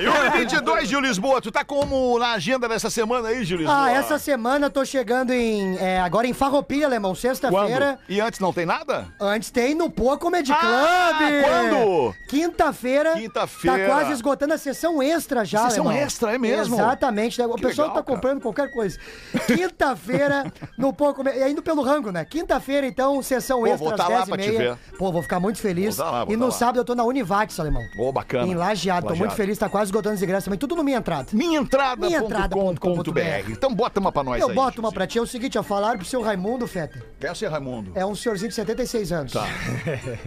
[0.00, 3.84] E o 22, Gil Lisboa, tu tá como na agenda dessa semana aí, Gil Lisboa?
[3.84, 5.76] ah, essa semana eu tô chegando em.
[5.78, 7.98] é, agora em Farroupilha, alemão, sexta-feira.
[8.08, 9.06] E antes não tem nada?
[9.20, 10.62] Antes tem no Poa Comedy Club.
[10.64, 12.14] Ah, quando?
[12.28, 13.12] Quinta-feira.
[13.14, 13.78] Quinta-feira.
[13.78, 16.06] Tá quase esgotando a sessão extra já, Sessão alemão.
[16.06, 16.76] extra, é mesmo?
[16.76, 17.38] Exatamente.
[17.40, 17.46] né?
[17.46, 18.98] O Que pessoal legal, tá comprando qualquer coisa.
[19.46, 21.38] Quinta-feira no Comedy...
[21.38, 22.24] E indo pelo rango, né?
[22.24, 24.74] Quinta-feira, então, sessão Pô, extra vou tá às lá 10 e pra te meia.
[24.74, 24.78] ver.
[24.98, 25.96] Pô, vou ficar muito feliz.
[25.96, 26.50] Tá lá, e tá no lá.
[26.52, 27.82] sábado eu tô na Univates, alemão.
[27.98, 28.46] Ô, bacana.
[28.46, 29.08] Em Lajeado.
[29.08, 30.58] Tô muito feliz, tá quase esgotando os ingressos também.
[30.58, 31.28] Tudo no Minha Entrada.
[31.32, 33.50] Minhaentrada.com.br.
[33.50, 34.54] Então bota uma pra nós Eu aí.
[34.54, 35.18] boto uma pra ti.
[35.18, 37.02] É o seguinte, ó, falaram pro seu Raimundo, Feta.
[37.18, 37.92] Peça, Raimundo.
[37.94, 39.32] É um senhorzinho de 76 anos.
[39.32, 39.46] Tá.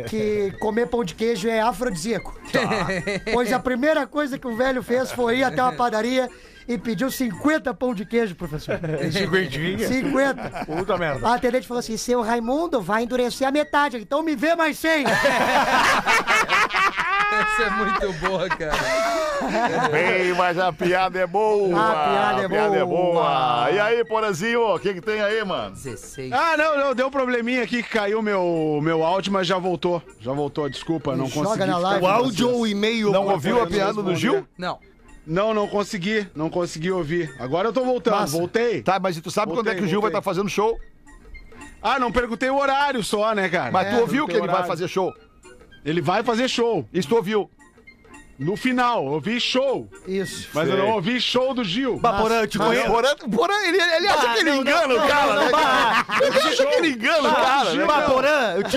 [0.09, 2.37] Que comer pão de queijo é afrodisíaco.
[3.33, 3.74] Pois a primeira
[4.07, 6.29] coisa que o velho fez foi ir até uma padaria
[6.67, 8.79] e pediu 50 pão de queijo, professor.
[9.11, 9.87] Cinquentinha.
[9.87, 10.65] 50.
[10.65, 11.27] Puta merda.
[11.27, 15.05] A atendente falou assim: seu Raimundo vai endurecer a metade, então me vê mais 100.
[17.35, 19.24] Essa é muito boa, cara.
[19.91, 21.79] Bem, mas a piada é boa.
[21.79, 23.69] A piada é boa.
[23.71, 25.75] E aí, Porazinho, o que que tem aí, mano?
[25.75, 26.31] 16.
[26.31, 30.01] Ah, não, não, deu um probleminha aqui que caiu meu, meu áudio, mas já voltou.
[30.19, 31.65] Já voltou, desculpa, não Joga consegui.
[31.65, 32.03] na ficar live.
[32.05, 33.11] O áudio ou o e-mail?
[33.11, 34.15] Não ouviu a piada do.
[34.15, 34.45] Gil?
[34.57, 34.79] Não.
[35.27, 37.33] Não, não consegui, não consegui ouvir.
[37.39, 38.37] Agora eu tô voltando, Massa.
[38.37, 38.83] voltei.
[38.83, 40.19] Tá, mas e tu sabe Voltei, quando é que o Gil vai voltei.
[40.19, 40.79] estar fazendo show?
[41.81, 43.71] Ah, não perguntei o horário só, né, cara?
[43.71, 45.11] Mas tu É, ouviu que ele vai fazer show?
[45.83, 46.87] Ele vai fazer show.
[46.93, 47.49] Isso tu ouviu?
[48.37, 49.89] No final, eu ouvi show.
[50.05, 50.49] Isso.
[50.53, 51.97] Mas eu não ouvi show do Gil.
[51.99, 52.87] Bah, Porã, eu te conheço.
[52.87, 55.51] Porã, Porã, ele, ele acha que ele engana o cara, né?
[56.21, 57.85] Ele acha que ele engana o cara, né?
[57.85, 58.09] Bah, cara?
[58.09, 58.75] Porã, eu te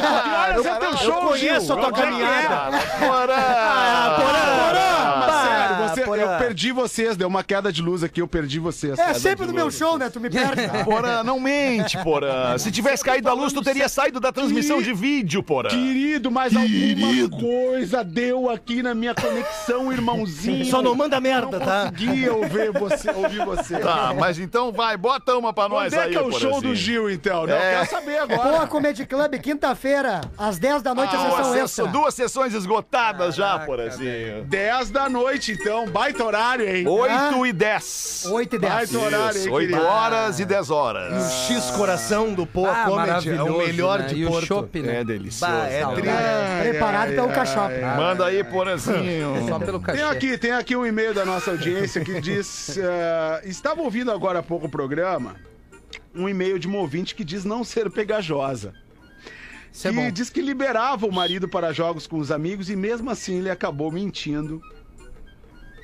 [0.68, 1.74] é teu eu conheço Gil?
[1.74, 2.76] a tua é que caminhada.
[2.76, 3.06] é?
[3.06, 3.34] Porã!
[3.36, 4.97] Ah, Porã,
[6.38, 8.98] perdi vocês, deu uma queda de luz aqui, eu perdi vocês.
[8.98, 10.08] É sempre no meu show, né?
[10.08, 10.62] Tu me perde.
[10.84, 12.56] Porã, não mente, Porã.
[12.58, 15.68] Se tivesse caído a luz, tu teria saído da transmissão de vídeo, Porã.
[15.68, 17.04] Querido, mas Querido.
[17.06, 20.64] alguma coisa deu aqui na minha conexão, irmãozinho.
[20.66, 21.90] Só não manda merda, não tá?
[21.90, 23.10] conseguia ouvir você.
[23.10, 23.78] Ouvir você.
[23.78, 26.40] Tá, mas então vai, bota uma pra nós Onde é aí, que é o show
[26.50, 26.62] Porãzinho.
[26.62, 27.46] do Gil, então?
[27.46, 27.74] Não, É.
[27.74, 28.40] eu quero saber agora.
[28.50, 31.86] Poa Comedy Club, quinta-feira, às 10 da noite, a Duas, sessão extra.
[31.86, 34.44] duas sessões esgotadas já, Porãzinho.
[34.44, 35.86] 10 da noite, então.
[35.88, 36.86] Baita horário, hein?
[36.86, 38.26] 8 e 10.
[38.30, 38.72] 8 e 10.
[38.72, 39.86] Baita horário, hein, 8 querido?
[39.86, 41.32] horas e 10 E o horas.
[41.48, 44.06] X coração do Poa Ah, Comedy é o maravilhoso, melhor né?
[44.06, 44.46] de E o Porto.
[44.46, 45.00] chopp, né?
[45.00, 45.52] É delicioso.
[45.52, 46.02] Bah, é tri...
[46.70, 47.70] Preparado pelo cachorro.
[47.96, 49.46] Manda aí, Porãzinho.
[49.48, 49.98] Só pelo cachê.
[49.98, 54.38] Tem aqui, tem aqui um e-mail da nossa audiência que diz: eh, estava ouvindo agora
[54.38, 55.36] há pouco o programa.
[56.14, 58.74] Um e-mail de um ouvinte que diz não ser pegajosa.
[59.72, 60.10] Isso é que bom.
[60.10, 63.92] diz que liberava o marido para jogos com os amigos e mesmo assim ele acabou
[63.92, 64.60] mentindo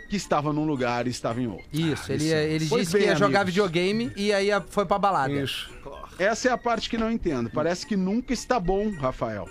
[0.08, 1.64] que estava num lugar e estava em outro.
[1.72, 3.54] Isso, ele, ia- ele Pois disse que bem, ia jogar amigos.
[3.54, 5.32] videogame e aí ia- foi pra balada.
[5.32, 5.70] Isso.
[6.18, 7.50] Essa é a parte que não entendo.
[7.50, 9.48] Parece que nunca está bom, Rafael.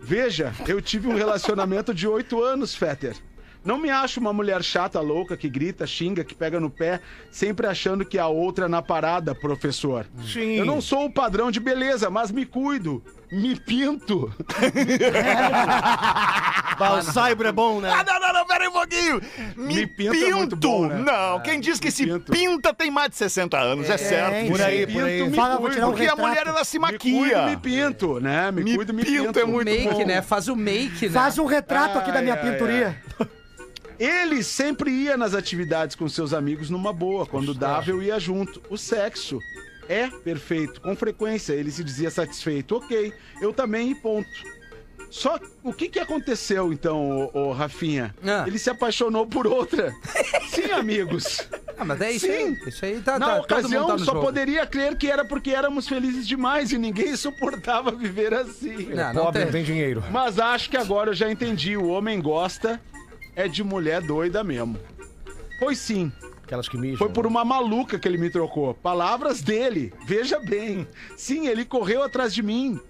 [0.00, 3.16] Veja, eu tive um relacionamento de oito anos, Fetter.
[3.64, 7.66] Não me acho uma mulher chata, louca, que grita, xinga, que pega no pé, sempre
[7.66, 10.06] achando que a outra é na parada, professor.
[10.24, 10.52] Sim.
[10.56, 13.02] Eu não sou o padrão de beleza, mas me cuido.
[13.30, 14.32] Me pinto.
[16.78, 17.90] Bah, o Saibro é bom, né?
[17.92, 19.20] Ah, não, não, não, pera aí um pouquinho.
[19.56, 20.12] Me, Me pinto.
[20.12, 20.98] pinto é muito bom, né?
[20.98, 22.30] Não, quem diz que se pinto.
[22.30, 24.48] pinta tem mais de 60 anos, é, certo.
[24.48, 25.18] por aí, Me por aí.
[25.18, 25.86] pinto, me Fala, cuido.
[25.86, 27.46] um Porque a mulher, ela se Me cuido, maquia.
[27.46, 28.50] me pinto, né?
[28.52, 29.38] Me, Me cuido, me pinto pinto.
[29.40, 30.06] é muito make, bom.
[30.06, 30.22] né?
[30.22, 31.12] Faz o make, né?
[31.12, 33.02] Faz um retrato aqui da minha Ai, ai, pinturia.
[33.98, 37.26] Ele sempre ia nas atividades com seus amigos numa boa.
[37.26, 38.62] Quando dava, eu ia junto.
[38.70, 39.40] O sexo
[39.88, 40.80] é perfeito.
[40.80, 42.76] Com frequência, ele se dizia satisfeito.
[42.76, 44.28] Ok, eu também e ponto.
[45.10, 48.14] Só o que, que aconteceu então, ô, ô, Rafinha?
[48.22, 48.44] Ah.
[48.46, 49.90] Ele se apaixonou por outra.
[50.52, 51.48] Sim, amigos.
[51.78, 52.32] Ah, mas é isso Sim.
[52.32, 52.58] aí.
[52.66, 54.20] Isso aí tá, Na tá, todo ocasião, tá só jogo.
[54.20, 58.90] poderia crer que era porque éramos felizes demais e ninguém suportava viver assim.
[58.94, 59.44] Não, não Pobre, tem.
[59.46, 60.04] não tem dinheiro.
[60.10, 61.74] Mas acho que agora eu já entendi.
[61.74, 62.78] O homem gosta
[63.34, 64.78] é de mulher doida mesmo.
[65.58, 66.12] Pois sim,
[66.48, 66.96] Aquelas que mijam.
[66.96, 68.72] foi por uma maluca que ele me trocou.
[68.72, 69.92] Palavras dele.
[70.06, 70.88] Veja bem.
[71.14, 72.80] Sim, ele correu atrás de mim.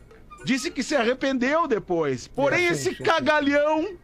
[0.44, 2.28] Disse que se arrependeu depois.
[2.28, 3.02] Porém, É, sim, esse sim, sim.
[3.02, 3.96] cagalhão,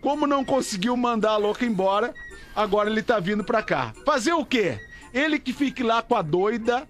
[0.00, 2.12] como não conseguiu mandar a louca embora,
[2.54, 3.94] agora ele tá vindo pra cá.
[4.04, 4.80] Fazer o quê?
[5.14, 6.88] Ele que fique lá com a doida.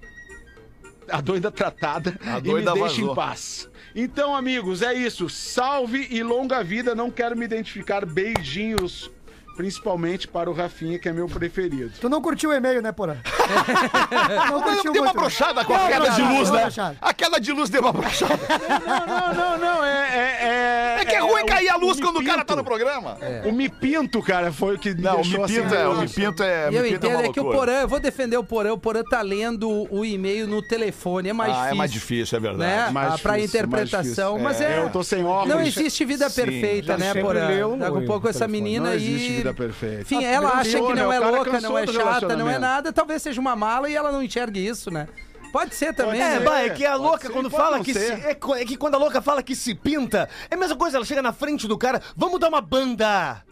[1.11, 3.13] A doida tratada A e doida me deixe vazou.
[3.13, 3.69] em paz.
[3.95, 5.29] Então, amigos, é isso.
[5.29, 6.95] Salve e longa vida.
[6.95, 8.07] Não quero me identificar.
[8.07, 9.11] Beijinhos.
[9.57, 11.93] Principalmente para o Rafinha, que é meu preferido.
[12.01, 13.17] Tu não curtiu o e-mail, né, Porã?
[14.51, 16.69] não curtiu deu uma brochada com a queda de luz, né?
[17.01, 18.37] A queda de luz deu uma brochada.
[18.87, 19.85] Não, não, não, não.
[19.85, 22.63] É, é, é, É que é ruim cair a luz quando o cara tá no
[22.65, 23.17] programa.
[23.45, 25.95] O me pinto, cara, foi o que me Não, deixou me pinto assim, é, o
[25.97, 27.51] me pinto é, E eu é entendo uma é que o.
[27.51, 31.33] Porã, eu vou defender o Porã, o Porã tá lendo o e-mail no telefone, é
[31.33, 31.73] mais Ah, difícil.
[31.73, 32.71] é mais difícil, é verdade.
[32.71, 32.91] Né?
[32.91, 34.79] Mais Ah, pra difícil, interpretação, mais mas é.
[34.79, 35.55] Eu tô sem óculos.
[35.55, 37.47] Não existe vida perfeita, né, Porã?
[37.79, 39.43] Daqui a pouco essa menina Não aí.
[39.53, 40.03] Vida perfeita.
[40.03, 42.93] Enfim, Ah, ela acha que não é louca, não é chata, não é nada.
[42.93, 45.09] Talvez seja uma mala e ela não enxergue isso, né?
[45.53, 46.41] Pode ser também, É, né?
[46.41, 48.31] bah, é que a Pode louca ser, quando pode fala que se, é,
[48.61, 51.23] é que quando a louca fala que se pinta, é a mesma coisa, ela chega
[51.23, 53.43] na frente do cara, vamos dar uma banda.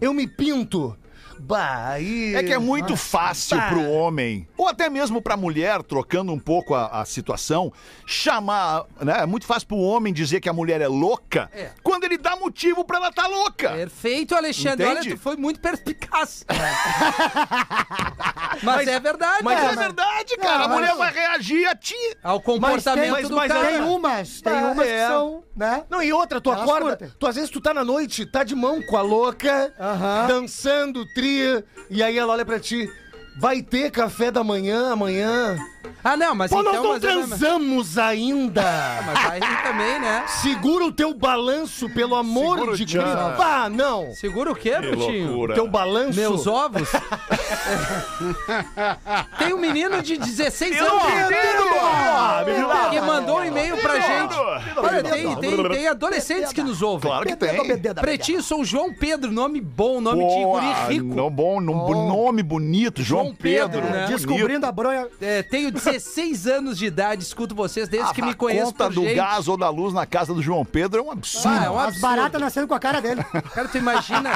[0.00, 0.94] Eu me pinto.
[1.36, 2.34] Bah, aí.
[2.34, 3.68] É que é muito fácil Bah.
[3.68, 7.72] pro homem, ou até mesmo pra mulher, trocando um pouco a, a situação,
[8.06, 9.20] chamar, né?
[9.22, 11.70] É muito fácil pro homem dizer que a mulher é louca, É.
[12.54, 13.70] motivo pra ela tá louca.
[13.70, 14.86] Perfeito, Alexandre.
[14.86, 15.08] Entende?
[15.08, 16.44] Olha, tu foi muito perspicaz.
[18.62, 19.72] mas, é verdade, Mas né?
[19.72, 20.58] é verdade, cara.
[20.58, 21.94] Não, a mulher mas- vai reagir a ti.
[22.22, 23.66] Ao Mas tem, comportamento mas- do mas cara.
[23.68, 25.00] tem umas, tem Ah, umas é.
[25.02, 25.84] que são, né?
[25.90, 27.12] Não, e outra, tu Elas acorda, curtem.
[27.18, 30.26] tu às vezes tu tá na noite, tá de mão com a louca, Aham.
[30.28, 32.88] dançando, tria, e aí ela olha pra ti,
[33.36, 35.58] vai ter café da manhã amanhã?
[36.02, 36.72] Ah, não, mas Pô, então...
[36.74, 38.62] nós não mas é- transamos ainda!
[39.06, 40.24] Mas aí também, né?
[40.26, 43.02] Segura o teu balanço, pelo amor Segura o de tchan.
[43.02, 43.36] Cristo!
[43.38, 44.12] Vá, não!
[44.14, 45.48] Segura o quê, Brutinho?
[45.54, 46.18] Teu balanço?
[46.18, 46.90] Meus ovos?
[49.38, 52.68] Tem um menino de 16 Eu anos não entendo, Ah, menino.
[52.90, 54.34] que mandou um e-mail pra gente.
[54.76, 57.10] Olha, tem, tem, tem adolescentes que nos ouvem.
[57.10, 57.94] Claro que tem.
[57.94, 61.14] Pretinho, sou o João Pedro, nome bom, nome de guri rico.
[61.14, 63.90] no- bom, no- nome bonito, João, João Pedro, Pedro.
[63.90, 64.06] né?
[64.08, 65.08] Descobrindo a bronha.
[65.20, 68.94] É, tenho 16 anos de idade, escuto vocês desde que me a conheço conta por
[68.94, 69.14] do gente.
[69.14, 71.48] gás ou da luz na casa do João Pedro é um absurdo.
[71.48, 72.00] Ah, é um As absurdo.
[72.02, 73.22] baratas nascendo com a cara dele.
[73.54, 74.30] Cara, tu imagina?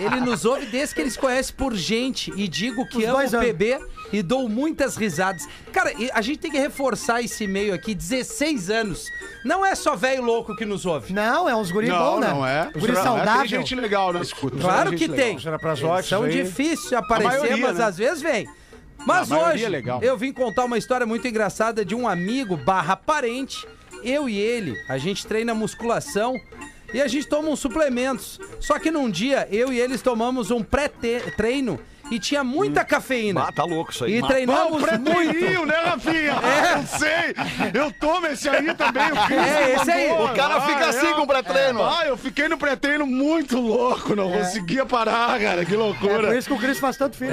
[0.00, 3.40] Ele nos ouve desde que eles conhecem por gente e digo que Uns amo o
[3.40, 3.78] bebê
[4.12, 5.46] e dou muitas risadas.
[5.72, 9.04] Cara, a gente tem que reforçar esse e-mail aqui, 16 anos.
[9.44, 11.12] Não é só velho louco que nos ouve.
[11.12, 12.28] Não, é uns guri Não, bom, né?
[12.28, 12.70] não é.
[12.76, 13.40] Guri saudável.
[13.40, 14.56] Tem gente legal na escuta.
[14.58, 15.36] Claro que tem.
[15.36, 15.96] legal.
[15.96, 17.84] Eles São difíceis de aparecer, A maioria, mas né?
[17.84, 18.48] às vezes vem.
[19.06, 22.96] Mas maioria hoje é eu vim contar uma história muito engraçada de um amigo barra
[22.96, 23.66] parente.
[24.02, 26.40] Eu e ele, a gente treina musculação
[26.92, 28.40] e a gente toma uns suplementos.
[28.60, 31.78] Só que num dia, eu e eles tomamos um pré-treino
[32.10, 33.44] e tinha muita cafeína.
[33.48, 34.18] Ah, tá louco isso aí.
[34.18, 34.84] E treinamos muito.
[34.86, 36.32] Pré-treininho, né, Rafinha?
[36.32, 36.74] É.
[36.78, 37.80] Eu sei.
[37.82, 39.12] Eu tomo esse aí também.
[39.12, 40.08] O Cris É, esse aí.
[40.10, 40.26] mandou.
[40.26, 41.12] O cara fica Ah, assim é.
[41.14, 41.82] com o pré-treino.
[41.84, 44.14] Ah, eu fiquei no pré-treino muito louco.
[44.16, 45.64] Não conseguia parar, cara.
[45.64, 46.36] Que É por loucura.
[46.38, 47.32] isso que o Cris faz tanto filho.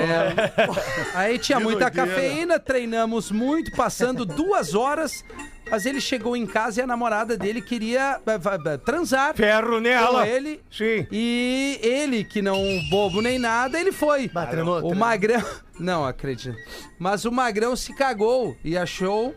[1.13, 2.09] Aí tinha Que muita doideira.
[2.11, 5.23] cafeína, treinamos muito, passando duas horas.
[5.69, 9.35] Mas ele chegou em casa e a namorada dele queria eh, va- transar.
[9.35, 10.27] Ferro com nela!
[10.27, 10.61] ele.
[10.71, 11.07] Sim.
[11.11, 14.29] E ele, que não bobo nem nada, ele foi.
[14.29, 14.95] Bah, treinou, o treinou.
[14.99, 15.43] Magrão.
[15.77, 16.55] Não acredito.
[16.97, 19.35] Mas o Magrão se cagou e achou.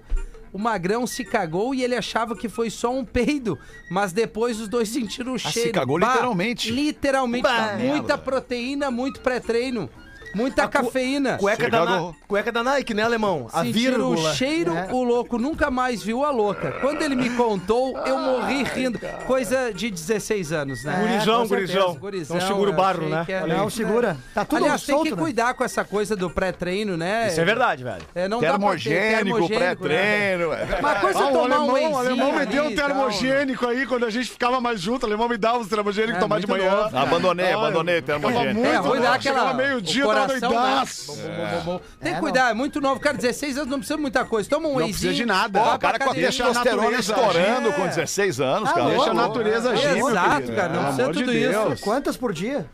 [0.52, 3.58] O Magrão se cagou e ele achava que foi só um peido.
[3.90, 5.72] Mas depois os dois sentiram o se cheiro.
[5.72, 6.70] cagou Bah, literalmente.
[6.70, 7.42] Literalmente.
[7.42, 8.18] Bah, muita merda.
[8.18, 9.90] proteína, muito pré-treino.
[10.34, 11.38] Muita A cu- cafeína.
[11.38, 13.48] Cueca da, Na- cueca da Nike, né, alemão?
[13.52, 14.30] A vírgula.
[14.30, 14.88] o cheiro, né?
[14.90, 16.72] o louco nunca mais viu a louca.
[16.80, 18.98] Quando ele me contou, eu morri rindo.
[19.26, 20.96] Coisa de 16 anos, né?
[21.00, 21.72] Gurizão, certeza.
[21.80, 21.94] gurizão.
[22.00, 23.24] Gurizão, Não segura o barro, né?
[23.28, 23.46] era-.
[23.46, 24.16] Não, segura.
[24.34, 25.22] Tá tudo Aliás, tem solto, que né?
[25.22, 27.28] cuidar com essa coisa do pré-treino, né?
[27.28, 28.02] Isso é verdade, velho.
[28.14, 29.58] É, não Termogênico, termogênico, né?
[29.58, 30.52] pré-treino.
[30.52, 30.78] é.
[30.80, 34.04] Uma coisa é Ah, tomar um alemão, o alemão me deu um termogênico aí quando
[34.06, 35.02] a gente ficava mais junto.
[35.04, 36.70] O alemão me dava os termogênicos É, tomar de manhã.
[36.70, 36.96] novo.
[36.96, 38.54] Abandonei, abandonei o termogênico.
[38.54, 39.54] muito É, ruim louco, dar aquela.
[39.54, 41.12] meio-dia, coração, doidaço.
[41.16, 41.22] né?
[41.22, 41.80] Bom, bom, bom, bom.
[42.00, 43.00] Tem É, que cuidar, é muito novo.
[43.00, 44.48] Cara, 16 anos não precisa de muita coisa.
[44.48, 45.60] Toma um Não precisa de nada.
[45.74, 47.76] o cara com a testosterona natureza estourando agir.
[47.76, 48.88] com 16 anos, Ah, cara.
[48.90, 51.84] Deixa a natureza agir, meu Exato, cara, não precisa de tudo isso.
[51.84, 52.66] Quantas por dia?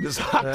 [0.00, 0.46] Exato.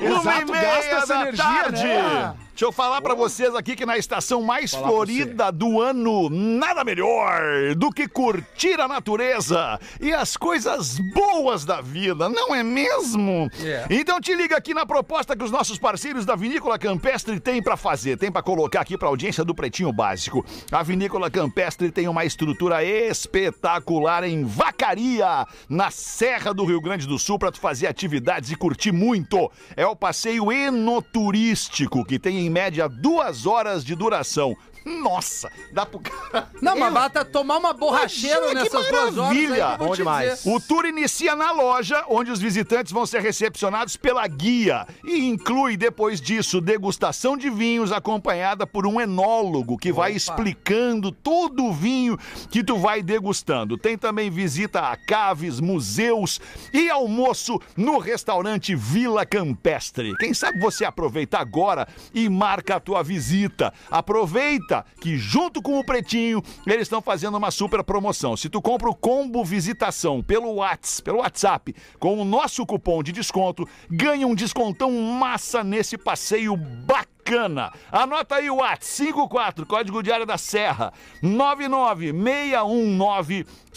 [0.00, 1.82] Exato, Uma e gasta essa energia, tarde.
[1.84, 2.34] né?
[2.58, 7.72] Deixa eu falar pra vocês aqui que na estação mais florida do ano, nada melhor
[7.76, 13.48] do que curtir a natureza e as coisas boas da vida, não é mesmo?
[13.60, 13.86] Yeah.
[13.94, 17.76] Então te liga aqui na proposta que os nossos parceiros da Vinícola Campestre têm pra
[17.76, 20.44] fazer, tem pra colocar aqui pra audiência do Pretinho Básico.
[20.72, 27.20] A Vinícola Campestre tem uma estrutura espetacular em Vacaria, na Serra do Rio Grande do
[27.20, 29.48] Sul, pra tu fazer atividades e curtir muito.
[29.76, 34.56] É o passeio enoturístico, que tem em média duas horas de duração.
[35.00, 36.48] Nossa, dá pro cara.
[36.60, 39.36] Não, mas bata tomar uma borracheira Imagina que nessas duas horas.
[39.36, 39.76] aí maravilha.
[39.76, 40.38] Bom demais.
[40.38, 40.50] dizer.
[40.50, 45.76] O tour inicia na loja, onde os visitantes vão ser recepcionados pela guia e inclui,
[45.76, 52.18] depois disso, degustação de vinhos acompanhada por um enólogo que vai explicando todo o vinho
[52.50, 53.76] que tu vai degustando.
[53.76, 56.40] Tem também visita a caves, museus
[56.72, 60.16] e almoço no restaurante Vila Campestre.
[60.18, 63.72] Quem sabe você aproveita agora e marca a tua visita.
[63.90, 68.36] Aproveita que junto com o Pretinho, eles estão fazendo uma super promoção.
[68.36, 73.12] Se tu compra o combo visitação pelo Whats, pelo WhatsApp, com o nosso cupom de
[73.12, 77.70] desconto, ganha um descontão massa nesse passeio bacana.
[77.92, 80.92] Anota aí o WhatsApp 54, código diário da Serra,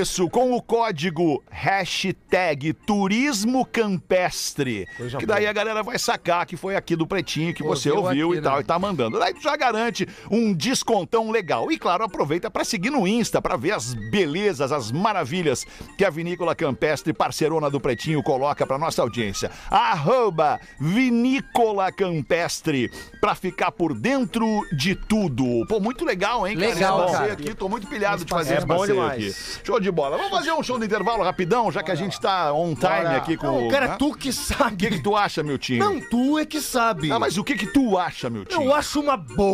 [0.00, 4.86] Isso, com o código hashtag Turismo Campestre.
[4.96, 8.04] Coisa que daí a galera vai sacar que foi aqui do Pretinho que você Ouviu
[8.08, 8.60] ouviu aqui, e tal, né?
[8.60, 9.18] e tá mandando.
[9.18, 11.70] Daí tu já garante um descontão legal.
[11.70, 15.64] E claro, aproveita pra seguir no Insta pra ver as belezas, as maravilhas
[15.96, 19.50] que a Vinícola Campestre, parceirona do Pretinho, coloca pra nossa audiência.
[19.70, 25.66] Arroba Vinícola Campestre pra ficar por dentro de tudo.
[25.68, 26.56] Pô, muito legal, hein?
[26.56, 27.32] cara, Legal, esse cara.
[27.32, 27.54] aqui.
[27.54, 29.32] Tô muito pilhado de fazer É esse passeio aqui.
[29.64, 30.16] Show de bola.
[30.16, 33.36] Vamos fazer um show de intervalo rapidão, já que a gente tá on time aqui
[33.36, 33.70] com Não, o.
[33.70, 33.96] cara, né?
[33.98, 34.88] tu que O que, sabe.
[34.88, 35.78] que tu acha, meu time?
[35.78, 37.10] Não, tu é que sabe.
[37.10, 38.64] Ah, mas o que que tu acha, meu time?
[38.64, 39.47] Eu acho uma boa.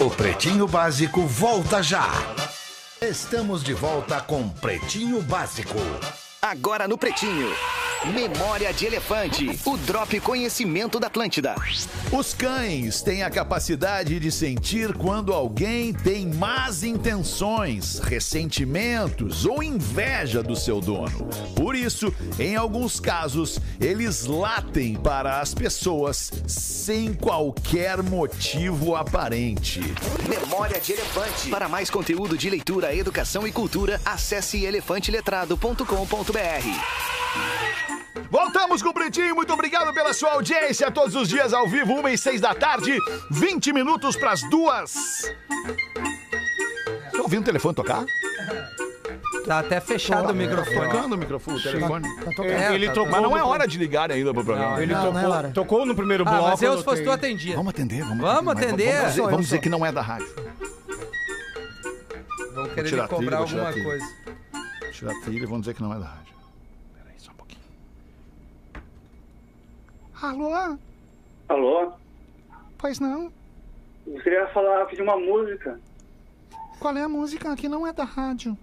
[0.00, 2.08] O Pretinho Básico volta já.
[2.98, 5.76] Estamos de volta com Pretinho Básico.
[6.42, 7.54] Agora no Pretinho.
[8.14, 9.60] Memória de Elefante.
[9.62, 11.54] O Drop Conhecimento da Atlântida.
[12.10, 20.42] Os cães têm a capacidade de sentir quando alguém tem más intenções, ressentimentos ou inveja
[20.42, 21.28] do seu dono.
[21.54, 29.82] Por isso, em alguns casos, eles latem para as pessoas sem qualquer motivo aparente.
[30.26, 31.50] Memória de Elefante.
[31.50, 36.29] Para mais conteúdo de leitura, educação e cultura, acesse elefanteletrado.com.br.
[38.30, 40.88] Voltamos com o Pretinho, muito obrigado pela sua audiência.
[40.90, 42.96] Todos os dias ao vivo, uma e seis da tarde,
[43.30, 44.94] 20 minutos para as duas.
[47.12, 48.04] Tá ouvindo o telefone tocar?
[49.44, 50.88] Tá até fechado o microfone.
[50.90, 52.16] Tocando o microfone, o telefone.
[52.16, 52.46] Tá tocando.
[52.50, 54.80] É, Ele tá- trocou Mas não é hora de ligar ainda pro programa.
[54.80, 55.50] Ele Não, tocou, não é hora.
[55.52, 56.48] tocou no primeiro Ah, bloco.
[56.50, 57.56] mas eu, se fosse tu, atendia.
[57.56, 58.92] Vamos atender, vamos Vamos mas atender.
[58.96, 60.28] Vamos dizer, vamos dizer que não é da rádio.
[62.54, 64.19] Vão querer tirar cobrar alguma coisa.
[65.00, 66.34] Tira a trilha e vamos dizer que não é da rádio.
[66.92, 67.62] Peraí, só um pouquinho.
[70.20, 70.78] Alô?
[71.48, 71.92] Alô?
[72.76, 73.32] Pois não?
[74.06, 75.80] Eu queria falar, pedir uma música.
[76.78, 78.58] Qual é a música que não é da rádio?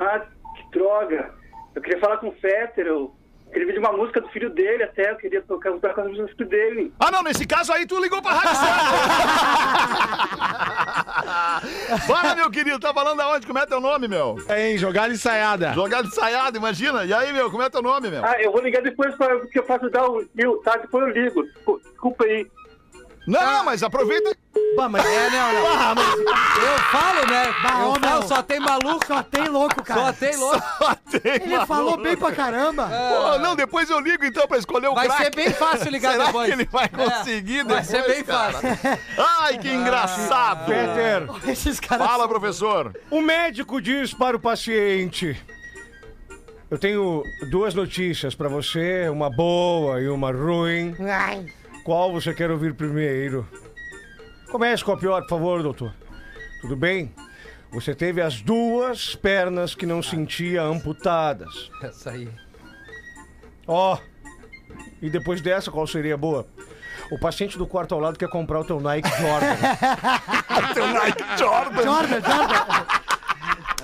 [0.00, 1.34] Ah, que droga.
[1.74, 3.14] Eu queria falar com o Fetter, eu
[3.54, 6.26] queria pedir uma música do filho dele até, eu queria tocar, tocar com a música
[6.26, 6.92] do filho dele.
[6.98, 8.50] Ah, não, nesse caso aí tu ligou pra rádio.
[12.06, 13.46] Fala, meu querido, tá falando aonde?
[13.46, 14.36] Como é teu nome, meu?
[14.48, 15.72] É, hein, jogada ensaiada.
[15.72, 17.04] Jogado ensaiado, imagina.
[17.04, 18.24] E aí, meu, como é teu nome, meu?
[18.24, 20.26] Ah, eu vou ligar depois pra, porque eu faço dar o.
[20.36, 20.76] Eu, tá?
[20.76, 21.44] Depois eu ligo.
[21.82, 22.46] Desculpa aí.
[23.26, 24.36] Não, não, mas aproveita.
[24.76, 25.66] Bah, mas É, não, não.
[25.66, 26.14] Ah, mas
[26.62, 27.54] Eu falo, né?
[27.62, 29.06] Bah, eu falo, só tem maluco.
[29.06, 30.00] Só tem louco, cara.
[30.06, 30.62] Só tem louco.
[31.24, 32.86] Ele falou bem pra caramba.
[32.88, 35.24] Pô, não, depois eu ligo então pra escolher o Vai craque.
[35.24, 36.46] ser bem fácil ligar Será depois.
[36.48, 38.52] que ele vai É, conseguir Vai depois, ser bem cara?
[38.52, 38.68] fácil.
[39.40, 40.66] Ai, que engraçado.
[40.66, 42.06] Peter, Esses caras.
[42.06, 42.92] Fala, professor.
[43.10, 45.40] o médico diz para o paciente:
[46.70, 50.94] Eu tenho duas notícias pra você, uma boa e uma ruim.
[51.00, 51.46] Ai,
[51.84, 53.46] Qual você quer ouvir primeiro?
[54.50, 55.92] Comece com a pior, por favor, doutor.
[56.60, 57.12] Tudo bem?
[57.72, 61.70] Você teve as duas pernas que não sentia amputadas.
[61.82, 62.28] Essa aí.
[63.66, 63.98] Ó.
[65.02, 66.46] E depois dessa, qual seria a boa?
[67.10, 69.54] O paciente do quarto ao lado quer comprar o teu Nike Jordan.
[70.72, 71.82] Teu Nike Jordan.
[71.82, 72.64] Jordan, Jordan.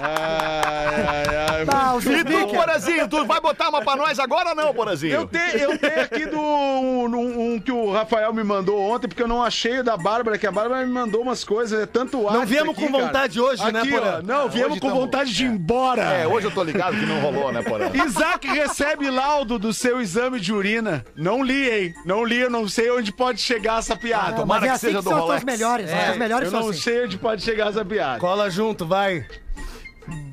[0.02, 1.66] Ai, ai, ai.
[1.66, 2.54] Tá, E tu.
[2.54, 5.12] Porazinho, tu vai botar uma pra nós agora ou não, Porazinho?
[5.14, 9.08] Eu tenho, eu tenho aqui do um, um- um que o Rafael me mandou ontem,
[9.08, 11.86] porque eu não achei o da Bárbara, que a Bárbara me mandou umas coisas, é
[11.86, 12.34] tanto ar.
[12.34, 14.18] Não viemos com vontade hoje, né, aqui, Porã?
[14.18, 16.02] ó, Não, viemos hoje com tamo- vontade de ir embora.
[16.02, 17.90] É, hoje eu tô ligado que não rolou, né, Porã?
[18.06, 21.04] Isaac recebe laudo do seu exame de urina.
[21.16, 21.94] Não li, hein?
[22.04, 24.28] Não li, eu não sei onde pode chegar essa piada.
[24.28, 25.38] Ah, tomara mas é que assim seja que do são Rolex.
[25.38, 25.90] as melhores.
[25.90, 26.80] É, as melhores eu são não assim.
[26.80, 28.18] sei onde pode chegar essa piada.
[28.20, 29.24] Cola junto, vai.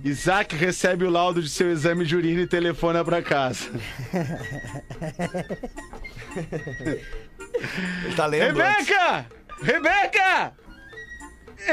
[0.04, 3.66] Isaac recebe o laudo de seu exame de urina e telefona pra casa.
[8.06, 8.58] Ele tá lendo.
[8.58, 9.26] Rebeca!
[9.62, 10.54] Rebeca!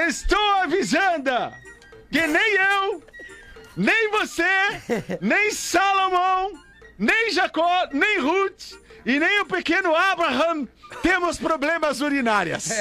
[0.08, 1.30] Estou avisando
[2.10, 3.02] que nem eu,
[3.76, 4.42] nem você,
[5.20, 6.52] nem Salomão,
[6.98, 8.72] nem Jacó, nem Ruth
[9.04, 10.66] e nem o pequeno Abraham
[11.02, 12.70] temos problemas urinárias.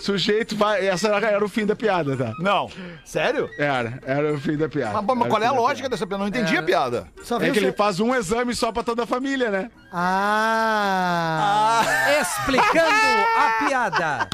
[0.00, 0.86] Sujeito vai.
[0.86, 2.32] Essa era o fim da piada, tá?
[2.38, 2.68] Não.
[3.04, 3.48] Sério?
[3.58, 5.00] Era, era o fim da piada.
[5.00, 6.14] Mas, mas o qual é a lógica dessa piada?
[6.14, 7.06] Eu não entendi a piada.
[7.22, 7.40] Só piada.
[7.40, 9.70] veio É que ele faz um exame só pra toda a família, né?
[9.92, 11.84] Ah.
[12.20, 12.90] Explicando
[13.36, 14.28] a piada.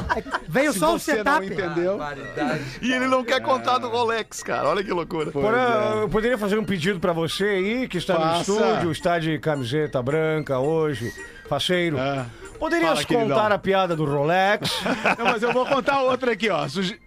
[0.47, 1.45] Veio só o você não setup.
[1.45, 1.97] entendeu.
[1.97, 2.63] Barbaridade.
[2.81, 4.67] E ele não quer contar do Rolex, cara.
[4.67, 5.31] Olha que loucura.
[5.31, 8.51] Porã, eu poderia fazer um pedido pra você aí, que está Faça.
[8.51, 11.13] no estúdio, está de camiseta branca hoje,
[11.47, 11.97] faceiro.
[11.99, 12.25] Ah.
[12.61, 13.29] Poderias Fala, queridão.
[13.29, 14.69] contar a piada do Rolex?
[15.17, 16.67] Não, mas eu vou contar outra aqui, ó.
[16.69, 16.99] Suje-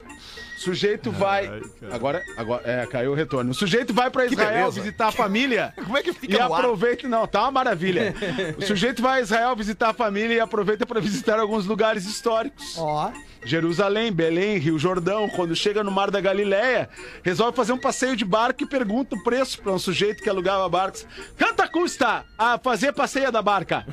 [0.59, 1.51] Sujeito vai.
[1.93, 3.51] Agora, agora, é, caiu o retorno.
[3.51, 4.81] O sujeito vai pra Israel beleza.
[4.81, 5.75] visitar a família.
[5.85, 6.61] Como é que fica E no ar?
[6.61, 7.07] aproveita.
[7.07, 8.14] Não, tá uma maravilha.
[8.57, 12.77] O sujeito vai a Israel visitar a família e aproveita pra visitar alguns lugares históricos.
[12.79, 13.12] Ó.
[13.45, 15.29] Jerusalém, Belém, Rio Jordão.
[15.29, 16.88] Quando chega no Mar da Galileia,
[17.23, 20.67] resolve fazer um passeio de barco e pergunta o preço pra um sujeito que alugava
[20.69, 21.07] barcos.
[21.38, 23.85] Quanto custa a fazer passeio da barca?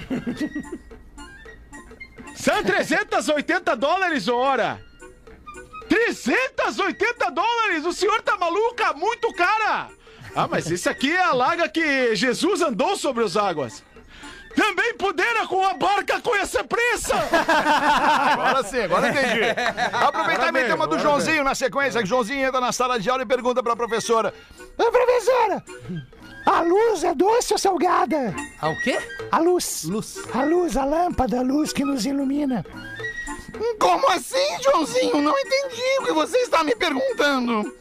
[2.36, 4.82] São 380 dólares hora.
[5.90, 7.86] 380 dólares?
[7.86, 8.94] O senhor tá maluca?
[8.94, 9.90] Muito cara!
[10.34, 13.84] Ah, mas esse aqui é a laga que Jesus andou sobre as águas.
[14.56, 17.12] Também pudera com a barca com esse preço!
[18.32, 19.42] Agora sim, agora entendi.
[19.94, 22.02] Aproveitar e meter uma do Joãozinho na sequência.
[22.02, 24.34] que Joãozinho entra na sala de aula e pergunta pra professora:
[24.78, 25.64] Ô, professora,
[26.46, 28.34] a luz é doce ou salgada?
[28.60, 28.98] Ah, o quê?
[29.32, 29.84] A luz.
[29.86, 30.18] Luz.
[30.34, 32.66] A luz, a lâmpada, a luz que nos ilumina.
[33.80, 35.22] Como assim, Joãozinho?
[35.22, 37.74] Não entendi o que você está me perguntando.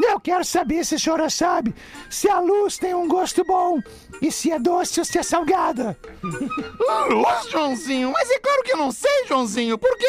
[0.00, 1.74] Eu quero saber se a senhora sabe
[2.10, 3.80] se a luz tem um gosto bom
[4.20, 5.96] e se é doce ou se é salgada.
[6.22, 8.10] Luz, Joãozinho?
[8.12, 9.78] Mas é claro que eu não sei, Joãozinho.
[9.78, 10.06] Por quê?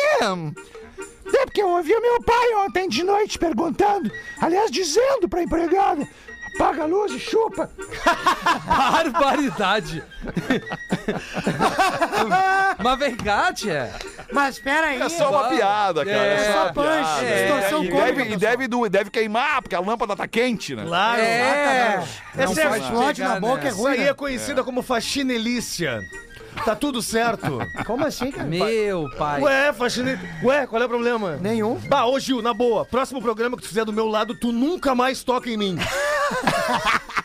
[1.35, 6.07] É porque eu ouvi o meu pai ontem de noite perguntando, aliás, dizendo pra empregada:
[6.55, 7.69] apaga a luz e chupa.
[8.65, 10.03] Barbaridade.
[12.83, 13.91] Mas vem cá, tia.
[14.31, 15.01] Mas pera aí.
[15.01, 16.17] É só uma piada, cara.
[16.17, 17.43] É, É, só punch, piada.
[17.43, 20.83] distorção e cômica, deve, e deve, do- deve queimar, porque a lâmpada tá quente, né?
[20.85, 21.21] Claro.
[21.21, 22.03] É.
[22.35, 23.75] Não Essa é- explode na boca, é nessa.
[23.75, 23.93] Isso ruim.
[23.93, 24.09] aí né?
[24.09, 26.01] é conhecida como faxinelícia.
[26.65, 27.59] Tá tudo certo.
[27.83, 28.47] Como assim, cara?
[28.47, 29.41] Meu pai.
[29.41, 30.19] Ué, faxine...
[30.43, 31.35] Ué, qual é o problema?
[31.41, 31.79] Nenhum.
[31.89, 34.93] Bah, ô Gil, na boa, próximo programa que tu fizer do meu lado, tu nunca
[34.93, 35.79] mais toca em mim.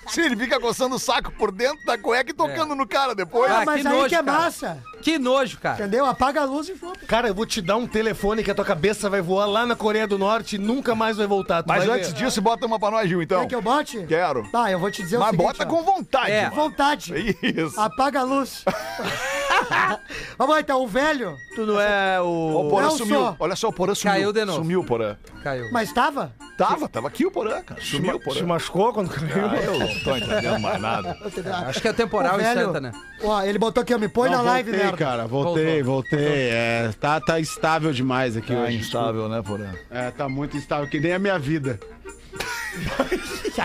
[0.09, 3.51] Sim, ele fica coçando o saco por dentro da cueca e tocando no cara depois.
[3.53, 4.39] Ah, Ah, mas que aí nojo, que é cara.
[4.39, 4.83] massa.
[5.03, 5.77] Que nojo, cara.
[5.77, 6.05] Entendeu?
[6.07, 6.93] Apaga a luz e chupa.
[7.07, 9.77] Cara, eu vou te dar um telefone que a tua cabeça vai voar lá na
[9.77, 11.63] Coreia do Norte e nunca mais vai voltar.
[11.63, 12.25] Tu Mas vai antes ver.
[12.25, 13.41] disso, bota uma pra nós, Gil, então.
[13.43, 14.05] Quer que eu bote?
[14.07, 14.49] Quero.
[14.51, 15.47] Tá, eu vou te dizer o Mas seguinte.
[15.47, 15.67] bota ó.
[15.67, 16.43] com vontade, É.
[16.45, 16.57] mano.
[16.57, 17.15] Vontade.
[17.43, 17.81] Isso.
[17.81, 18.65] Apaga a luz.
[20.37, 21.37] Vamos lá, então, o velho.
[21.55, 22.67] Tu não é o.
[22.67, 23.19] o Porã Não sumiu.
[23.21, 23.37] sou.
[23.39, 24.13] Olha só, o Porã sumiu.
[24.15, 24.59] Caiu de novo.
[24.59, 25.17] Sumiu o Porã.
[25.43, 25.67] Caiu.
[25.73, 26.33] Mas tava?
[26.57, 27.81] Tava, tava aqui o Porã, cara.
[27.81, 28.47] Sumiu o Se Porã.
[28.47, 29.47] machucou quando caiu?
[29.51, 31.17] Ah, eu não tô entendendo mais nada.
[31.69, 32.93] Acho que é temporal O e velho- santa, né?
[33.23, 35.05] Ó, ele botou aqui, ó, me põe Não, na live, voltei, merda.
[35.05, 36.19] cara, voltei, voltei.
[36.51, 38.77] É, tá, tá estável demais aqui Tá hoje.
[38.77, 39.71] instável, né, Porã?
[39.91, 41.79] É, tá muito instável, que nem a minha vida.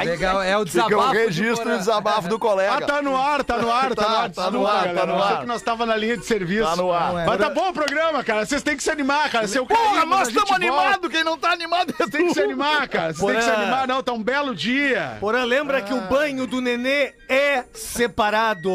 [0.06, 1.10] Legal, é o Fica desabafo.
[1.10, 2.73] o de registro e desabafo do colega.
[2.78, 4.30] Ah, tá no ar, tá no ar, tá, Tá, no ar.
[4.32, 5.39] tá no ar, tá no ar.
[5.41, 6.67] que nós tava na linha de serviço.
[6.69, 7.13] Tá no ar.
[7.26, 8.45] Mas tá bom o programa, cara.
[8.45, 9.47] Vocês têm que se animar, cara.
[9.47, 11.10] Seu Porra, carinho, nós estamos animados.
[11.10, 13.14] Quem não tá animado é Tem que se animar, cara.
[13.14, 14.01] Vocês têm que se animar, não.
[14.01, 15.18] Tá um belo dia.
[15.20, 18.70] Porã, lembra que o banho do nenê é separado.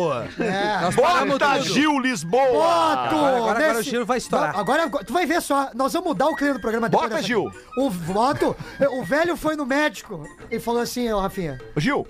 [0.83, 1.61] Nós paramos Bota.
[1.63, 2.39] Gil Lisboa.
[2.49, 3.17] Boto!
[3.17, 4.59] Agora- agora nesse- o Gil vai estourar.
[4.59, 7.51] Agora, tu vai ver só, nós vamos mudar o clima do programa depois Bota, Gil.
[7.79, 8.57] O Boto,
[8.93, 12.07] o velho foi no médico e falou assim, ó, Rafinha, Gil,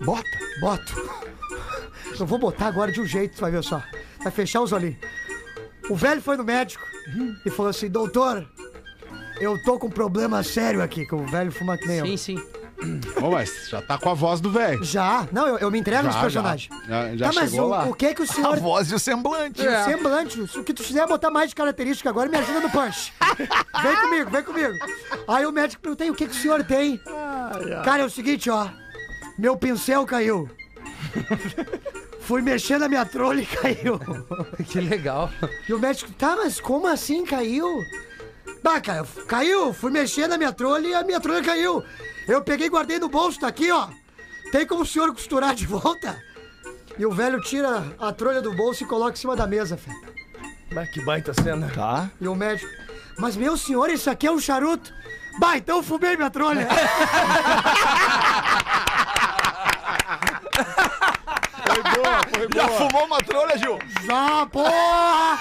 [0.00, 0.28] bota.
[0.60, 1.22] boto.
[2.18, 3.82] Eu vou botar agora de um jeito, tu vai ver só.
[4.22, 4.96] Vai fechar os olhinhos.
[5.90, 6.82] O velho foi no médico
[7.44, 8.46] e falou assim, doutor,
[9.40, 12.06] eu tô com um problema sério aqui, que o velho fuma que nem eu.
[12.06, 12.44] Sim, sim.
[13.22, 14.82] Ô, mas já tá com a voz do velho.
[14.84, 15.26] Já?
[15.32, 16.68] Não, eu, eu me entrego nos Já, personagens.
[16.88, 17.16] já.
[17.16, 17.84] Já- tá, mas chegou o, lá.
[17.84, 18.56] o que que o A senhor...
[18.60, 19.60] voz e o semblante.
[19.66, 23.12] O semblante, o que tu quiser botar mais de característica agora, me ajuda no punch.
[23.82, 24.74] Vem comigo, vem comigo.
[25.26, 27.00] Aí o médico perguntei, o que, que o senhor tem?
[27.84, 28.68] Cara, é o seguinte, ó.
[29.38, 30.48] Meu pincel caiu.
[32.20, 33.98] Fui mexer na minha trolha e caiu.
[34.68, 35.30] Que legal.
[35.68, 37.66] E o médico, tá, mas como assim caiu?
[38.62, 39.72] Bah, cara, caiu.
[39.72, 41.82] Fui mexer na minha trolha e a minha trolha caiu.
[42.28, 43.88] Eu peguei e guardei no bolso, tá aqui, ó.
[44.52, 46.22] Tem como o senhor costurar de volta?
[46.98, 49.90] E o velho tira a trolha do bolso e coloca em cima da mesa, Fê.
[50.72, 51.70] Mas que baita cena.
[51.74, 52.10] Tá.
[52.20, 52.70] E o médico,
[53.18, 54.92] mas meu senhor, isso aqui é um charuto?
[55.40, 56.68] Bah, então eu fumei minha trolha.
[61.64, 62.78] Foi boa, foi Já boa.
[62.78, 63.78] fumou uma trolha, Gil?
[64.04, 65.38] Já, porra!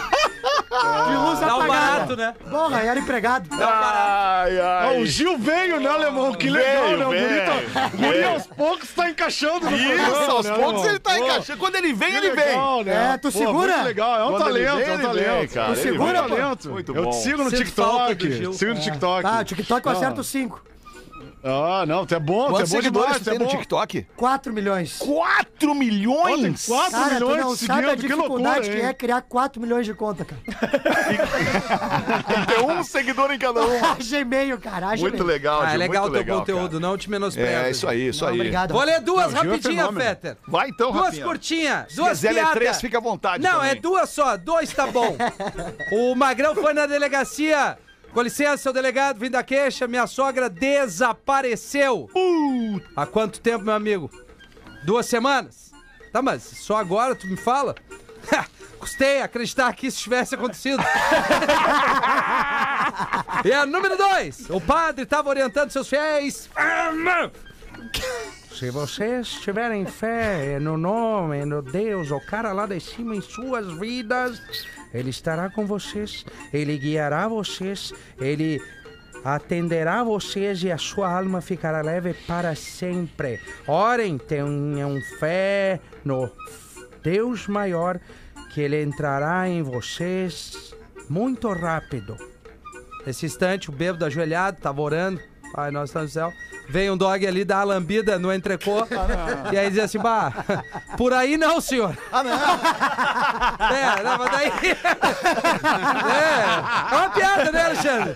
[0.72, 1.68] De luz Dá um apagada.
[1.68, 2.34] barato, né?
[2.50, 3.50] Porra, era empregado.
[3.52, 5.02] Ai, Ah, ai.
[5.02, 6.34] o Gil veio, né, Alemão?
[6.34, 7.06] Que legal, Veio, né?
[7.06, 7.42] O guri,
[7.74, 10.90] tá- o guri aos poucos tá encaixando no Isso, programa, aos né, poucos Alemão?
[10.90, 11.60] ele tá Pô, encaixando.
[11.60, 12.46] Quando ele vem, que ele vem.
[12.46, 13.14] legal, né?
[13.14, 13.74] É, tu Pô, segura?
[13.74, 15.40] Muito legal, é um Quando ele talento, vem, é um ele talento.
[15.40, 15.66] vem, cara.
[15.68, 16.22] Tu Ele segura, vem.
[16.22, 16.70] é um talento.
[16.70, 17.10] Muito Eu bom.
[17.10, 18.38] te sigo no Sinto falta do TikTok.
[18.38, 18.54] Gil.
[18.54, 19.26] Sigo no TikTok.
[19.28, 20.62] Ah, o TikTok eu acerto 5.
[21.44, 23.40] Ah, não, tu é bom, tu é Quantos bom seguidores demais, tu tu é tem
[23.40, 23.52] no bom.
[23.52, 24.08] TikTok?
[24.16, 24.98] 4 milhões.
[25.00, 26.66] 4 milhões?
[26.68, 28.90] 4 Cara, tu milhões não de sabe a seguidores, que dificuldade loucura, que hein?
[28.90, 30.42] é criar 4 milhões de conta, cara.
[32.46, 33.86] Tem um seguidor em cada um.
[33.98, 34.90] Haja e-mail, cara.
[34.90, 35.28] haja Muito e-mail.
[35.28, 37.50] legal, Ah, é Gil, legal o muito teu legal, conteúdo, não te menospreza.
[37.68, 38.38] É, isso aí, isso Não, aí.
[38.40, 38.74] Obrigado.
[38.74, 40.06] Vou ler duas Não, Gil é rapidinhas, fenômeno.
[40.10, 40.38] Fetter.
[40.48, 41.26] Vai então, Duas Rafinha.
[41.26, 42.54] curtinhas, Se duas quiser ler piadas.
[42.54, 43.70] três, fica à vontade Não, também.
[43.72, 45.16] é duas só, dois tá bom.
[45.92, 47.78] o Magrão foi na delegacia.
[48.14, 52.10] Com licença, seu delegado, vim da queixa, minha sogra desapareceu.
[52.96, 54.12] Há quanto tempo, meu amigo?
[54.84, 55.72] Duas semanas?
[56.12, 57.74] Tá, mas só agora tu me fala?
[58.78, 60.84] Custei acreditar que isso tivesse acontecido.
[63.46, 66.50] e a número dois, o padre estava orientando seus fiéis.
[68.52, 73.72] Se vocês tiverem fé no nome, no Deus, o cara lá de cima em suas
[73.74, 74.42] vidas,
[74.94, 78.62] ele estará com vocês, ele guiará vocês, ele
[79.24, 83.40] atenderá vocês e a sua alma ficará leve para sempre.
[83.68, 86.30] Orem, tenham fé no
[87.04, 88.00] Deus maior,
[88.54, 90.74] que ele entrará em vocês
[91.10, 92.18] muito rápido.
[93.06, 95.31] Nesse instante, o bêbado ajoelhado, tava orando.
[95.54, 96.34] Pai, nós estamos no céu.
[96.70, 98.88] Vem um dog ali, dá uma lambida no entrecô.
[99.52, 100.32] e aí diz assim, bah,
[100.98, 101.98] por aí não, senhor.
[102.12, 102.32] Ah, não.
[103.72, 104.52] É, não, mas daí...
[106.12, 108.16] é, é uma piada, né, Alexandre?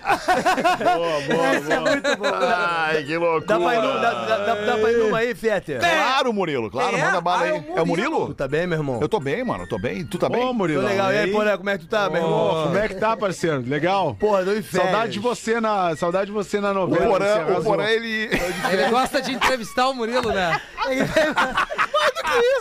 [1.57, 2.35] Esse é muito bom.
[2.35, 3.45] Ai, que loucura.
[3.45, 5.79] Dá pra ir, num- dá, dá, dá, pra ir numa aí, Fetter?
[5.79, 7.01] Claro, Murilo, claro, É?
[7.05, 7.49] manda bala Ah, aí.
[7.49, 8.33] é o É o Tu Murilo?
[8.33, 8.99] tá bem, meu irmão?
[9.01, 10.05] Eu tô bem, mano, tô bem.
[10.05, 10.43] Tu tá bem?
[10.43, 10.81] Ô, Tô Murilo.
[10.83, 11.11] legal.
[11.13, 12.63] E aí, Porã, como é que tu tá, meu irmão?
[12.65, 13.63] Como é que tá, parceiro?
[13.65, 14.15] Legal?
[14.19, 14.91] Porra, deu em férias.
[14.91, 17.05] Saudade de você na, saudade de você na O novela.
[17.33, 17.63] Porã, o arrasou.
[17.63, 18.29] Porã, ele...
[18.71, 20.61] Ele gosta de entrevistar o Murilo, né?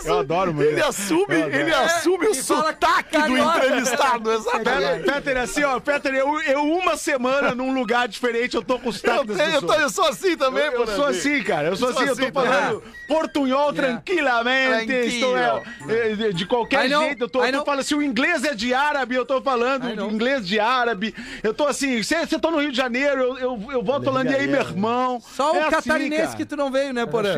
[0.05, 0.85] Eu adoro, Ele Murilo.
[0.85, 5.03] assume, ele assume o e fala sotaque do entrevistado, exatamente.
[5.11, 8.91] Peter, assim, ó, Peter, eu, eu uma semana num lugar diferente, eu tô com o
[8.91, 11.67] Eu, sotaque tenho, eu, tô- eu sou assim também, Eu, eu sou assim, cara.
[11.69, 14.91] Eu sou Eu sou assim, eu assim tô falando portunhol tranquilamente.
[14.91, 17.23] Estou, é, é, de- de qualquer I know, jeito.
[17.23, 20.59] Eu tô, eu falando, se o inglês é de árabe, eu tô falando inglês de
[20.59, 21.13] árabe.
[21.43, 24.31] Eu tô assim, se você tô no Rio de Janeiro, eu, eu, eu volto falando,
[24.31, 25.21] e aí, meu irmão?
[25.21, 27.37] Só o É assim, catarinense que tu não veio, né, Porã?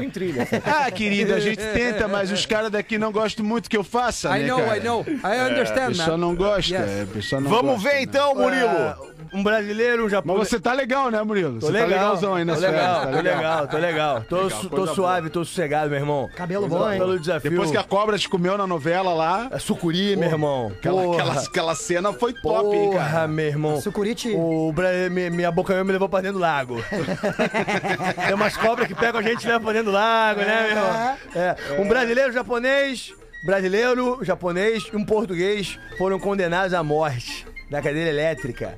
[0.66, 4.38] Ah, querida, a gente tenta, mas os caras daqui não gostam muito que eu faça,
[4.38, 4.78] I né, know, cara?
[4.78, 5.06] I know.
[5.08, 6.18] I A understand, pessoa man.
[6.18, 6.90] não gosta, Yes.
[6.90, 8.02] é, a pessoa não Vamos gosta, ver né?
[8.04, 8.68] então, Murilo.
[8.70, 8.98] Ah,
[9.34, 10.48] Um brasileiro, um Mas japonês.
[10.50, 11.60] você tá legal, né, Murilo?
[11.60, 14.22] Tô você legal, tá legalzão aí tô nas legal, férias, tá tô legal, tô legal.
[14.28, 16.30] Tô, su- tô coisa suave, tô sossegado, meu irmão.
[16.36, 17.00] Cabelo bom, hein?
[17.00, 17.52] Pelo desafio.
[17.52, 20.72] Depois que a cobra te comeu na novela lá, É sucuri, meu irmão.
[20.78, 21.24] aquela, Porra.
[21.24, 23.28] aquela, aquela cena foi top, hein, Porra, cara?
[23.28, 23.82] meu irmão.
[23.82, 24.34] Sucurite.
[24.36, 24.90] O Bra...
[25.12, 26.78] mi- Minha boca me levou pra dentro do lago.
[28.26, 30.70] Tem umas cobras que pegam a gente e levam pra dentro do lago, né, meu
[30.72, 31.18] irmão?
[31.36, 31.56] É.
[31.82, 33.14] Um brasileiro, japonês,
[33.46, 38.78] brasileiro, japonês e um português foram condenados à morte da cadeira elétrica.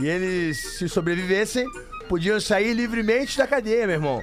[0.00, 1.66] E eles, se sobrevivessem,
[2.08, 4.22] podiam sair livremente da cadeia, meu irmão.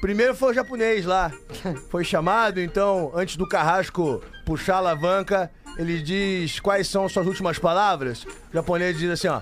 [0.00, 1.32] Primeiro foi o japonês lá.
[1.88, 7.58] Foi chamado, então, antes do carrasco puxar a alavanca, ele diz quais são suas últimas
[7.58, 8.24] palavras.
[8.24, 9.40] O japonês diz assim, ó.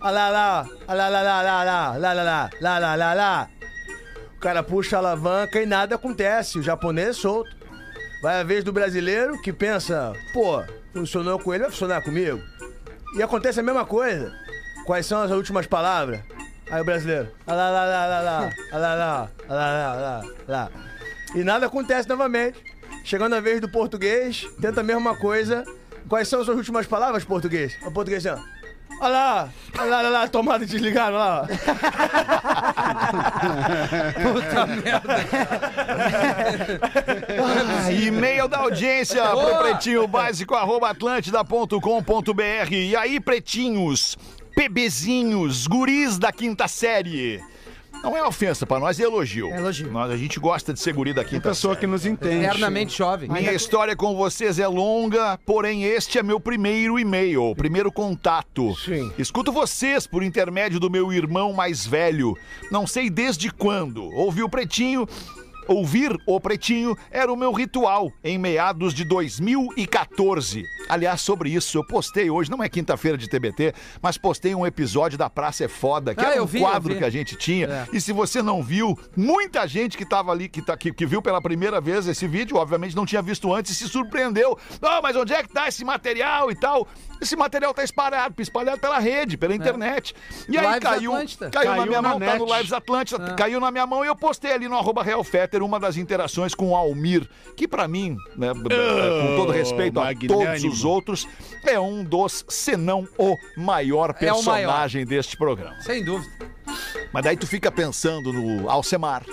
[0.00, 3.48] Alá lá, alá lá lá lá lá, lá lá lá, lá lá lá.
[4.36, 6.58] O cara puxa a alavanca e nada acontece.
[6.58, 7.54] O japonês é solto.
[8.20, 10.62] Vai a vez do brasileiro que pensa, pô,
[10.92, 12.40] funcionou com ele, vai funcionar comigo.
[13.16, 14.32] E acontece a mesma coisa.
[14.90, 16.18] Quais são as últimas palavras?
[16.68, 17.28] Aí o brasileiro.
[17.46, 20.68] Alá lá lá lá lá, alá lá, alá lá lá lá.
[21.32, 22.58] E nada acontece novamente.
[23.04, 25.62] Chegando a vez do português, tenta a mesma coisa.
[26.08, 27.78] Quais são as suas últimas palavras, português?
[27.86, 28.44] O português assim, ó.
[29.00, 31.46] Olha lá, olha lá, olha lá, tomada desligada lá.
[34.22, 35.16] Puta merda.
[37.86, 42.72] Ah, E-mail da audiência pro pretinho básico arroba atlântida.com.br.
[42.72, 44.18] E aí, pretinhos,
[44.56, 47.40] bebezinhos, guris da quinta série.
[48.02, 49.50] Não é ofensa pra nós, é elogio.
[49.52, 49.90] É elogio.
[49.92, 51.80] Nós, a gente gosta de ser guri da quinta Pessoa série.
[51.80, 52.46] que nos entende.
[52.46, 53.28] Eternamente jovem.
[53.28, 58.74] Minha história com vocês é longa, porém este é meu primeiro e-mail, primeiro contato.
[58.76, 59.12] Sim.
[59.18, 62.34] Escuto vocês por intermédio do meu irmão mais velho.
[62.70, 64.02] Não sei desde quando.
[64.04, 65.06] Ouvi o Pretinho.
[65.68, 70.64] Ouvir o Pretinho era o meu ritual em meados de 2014.
[70.88, 75.16] Aliás, sobre isso, eu postei hoje, não é quinta-feira de TBT, mas postei um episódio
[75.16, 77.66] da Praça é Foda, que Ah, era um vi, quadro que a gente tinha.
[77.66, 77.86] É.
[77.92, 81.22] E se você não viu, muita gente que tava ali, que, tá, que, que viu
[81.22, 84.58] pela primeira vez esse vídeo, obviamente não tinha visto antes, e se surpreendeu.
[84.82, 86.88] Ah, mas onde é que tá esse material e tal?
[87.20, 90.14] Esse material tá espalhado, espalhado pela rede, pela internet.
[90.48, 90.80] E aí É.
[90.80, 91.50] Caiu, Atlântida.
[91.50, 92.56] caiu, na Caiu minha na mão, tá no net.
[92.56, 95.78] Lives Atlântida, caiu na minha mão e eu postei ali no arroba Real Fetter uma
[95.80, 100.44] das interações com o Almir, que pra mim, né, b- com todo respeito a magnânimo.
[100.46, 101.28] todos os outros,
[101.64, 104.66] é um dos, se não o maior É o maior.
[104.68, 105.80] personagem deste programa.
[105.80, 106.30] Sem dúvida.
[107.12, 109.24] Mas daí tu fica pensando no Alcemar.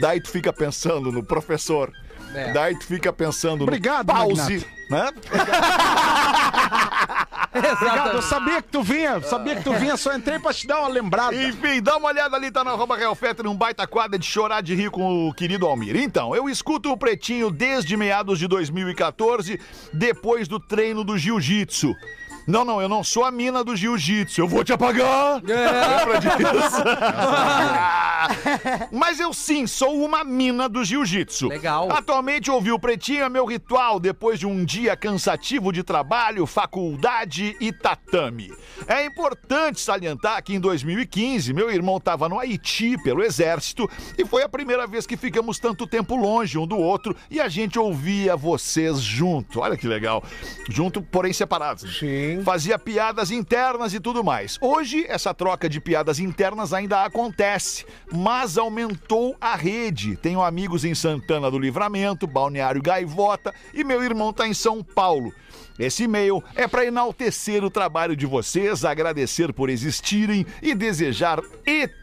[0.00, 1.90] Daí tu fica pensando no professor.
[2.34, 2.52] É.
[2.52, 4.66] Daí tu fica pensando Obrigado, no pause.
[4.90, 5.10] Né?
[7.56, 10.80] Obrigado, eu sabia que tu vinha, sabia que tu vinha, só entrei pra te dar
[10.80, 11.34] uma lembrada.
[11.34, 14.60] Enfim, dá uma olhada ali, tá na arroba Real Fetter, um baita quadra de chorar
[14.60, 15.96] de rir com o querido Almir.
[15.96, 19.60] Então, eu escuto o Pretinho desde meados de 2014,
[19.92, 21.94] depois do treino do Jiu-Jitsu.
[22.46, 24.40] Não, não, eu não sou a mina do jiu-jitsu.
[24.40, 25.42] Eu vou te apagar.
[25.42, 26.82] Lembra disso?
[28.92, 31.48] Mas eu sim sou uma mina do jiu-jitsu.
[31.48, 31.90] Legal.
[31.90, 37.56] Atualmente ouvir o Pretinho é meu ritual depois de um dia cansativo de trabalho, faculdade
[37.60, 38.52] e tatame.
[38.86, 44.44] É importante salientar que em 2015 meu irmão estava no Haiti pelo exército e foi
[44.44, 48.36] a primeira vez que ficamos tanto tempo longe um do outro e a gente ouvia
[48.36, 49.60] vocês junto.
[49.60, 50.22] Olha que legal.
[50.68, 51.98] Junto, porém separados.
[51.98, 52.35] Sim.
[52.44, 54.58] Fazia piadas internas e tudo mais.
[54.60, 60.16] Hoje, essa troca de piadas internas ainda acontece, mas aumentou a rede.
[60.16, 65.32] Tenho amigos em Santana do Livramento, Balneário Gaivota e meu irmão tá em São Paulo.
[65.78, 71.40] Esse e-mail é para enaltecer o trabalho de vocês, agradecer por existirem e desejar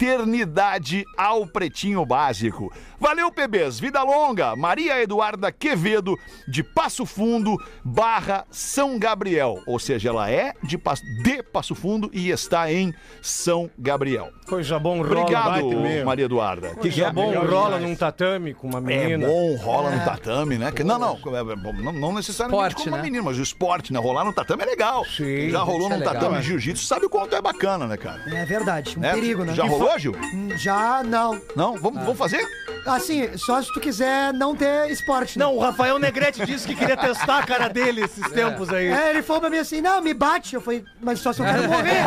[0.07, 2.71] eternidade ao Pretinho Básico.
[2.99, 3.79] Valeu, PBs.
[3.79, 4.55] Vida longa.
[4.55, 6.17] Maria Eduarda Quevedo,
[6.47, 9.61] de Passo Fundo, barra São Gabriel.
[9.65, 14.29] Ou seja, ela é de, Passo- de Passo Fundo e está em São Gabriel.
[14.47, 15.21] Coisa bom, rola.
[15.21, 16.05] Obrigado.
[16.05, 16.69] Maria Eduarda.
[16.75, 17.83] Que Coisa bom, Legal rola demais.
[17.89, 19.27] num tatame com uma é menina.
[19.27, 20.71] bom, rola no tatame, né?
[20.71, 23.03] Que- Não, não, é bom, não, não necessariamente Esporte, com uma né?
[23.03, 23.99] menina, mas o esporte, né?
[23.99, 25.05] Rolar no tatame é legal.
[25.05, 26.13] Sim, Já rolou é no legal.
[26.13, 28.21] tatame de jiu-jitsu, sabe o quanto é bacana, né, cara?
[28.27, 29.13] É verdade, um Né?
[29.13, 29.53] perigo, né?
[29.53, 30.15] Já rolou, Gil?
[30.33, 31.39] Hum, Já não.
[31.55, 31.75] Não?
[31.77, 32.45] Vamos, vamos fazer?
[32.85, 35.39] Assim, só se tu quiser não ter esporte.
[35.39, 35.45] né?
[35.45, 38.87] Não, o Rafael Negrete disse que queria testar a cara dele esses tempos aí.
[38.87, 40.55] É, ele falou pra mim assim, não, me bate.
[40.55, 42.03] Eu falei, mas só se eu quero morrer.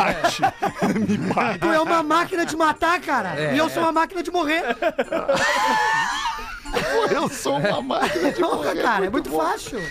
[1.07, 1.59] Me bate.
[1.59, 3.33] Tu é uma máquina de matar, cara.
[3.39, 3.55] É.
[3.55, 4.63] E eu sou uma máquina de morrer.
[7.11, 9.81] Eu sou uma máquina de Porra, morrer, cara, é muito fácil.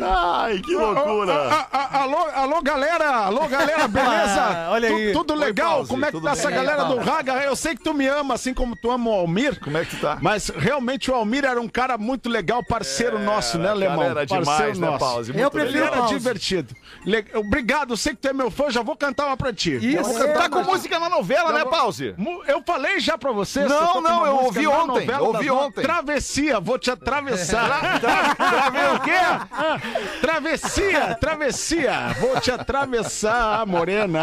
[0.00, 1.32] Ai, que loucura.
[1.50, 3.08] Ah, ah, alô, alô, galera!
[3.16, 4.42] Alô, galera, beleza?
[4.42, 5.12] Ah, olha aí.
[5.12, 5.76] Tu- tudo Oi, legal?
[5.76, 6.38] Pause, Como é que tudo tá bem?
[6.40, 7.32] essa galera do Raga?
[7.44, 9.58] Eu sei que tu me ama, assim como tu ama o Almir.
[9.60, 10.18] Como é que tu tá?
[10.20, 13.98] Mas realmente o Almir era um cara muito legal, parceiro nosso, né, Alemão?
[14.08, 15.30] Cara, era parceiro demais, né, Pause?
[15.30, 15.92] Eu Muito prefiro Ele legal.
[15.94, 16.14] era Pause.
[16.18, 16.74] divertido.
[17.06, 19.76] Le- Obrigado, eu sei que tu é meu fã, já vou cantar uma pra ti.
[19.76, 20.12] Isso.
[20.18, 22.14] Cantar Tá com música na novela, né, Pause?
[22.18, 23.68] Mu- Eu falei já pra vocês.
[23.68, 25.82] Não, eu tô com não, eu música ouvi na ontem, novela ouvi das no- ontem.
[25.82, 26.25] Travessia,
[26.62, 28.00] vou te atravessar.
[28.00, 30.20] Travei o quê?
[30.20, 34.22] Travessia, travessia, vou te atravessar, morena.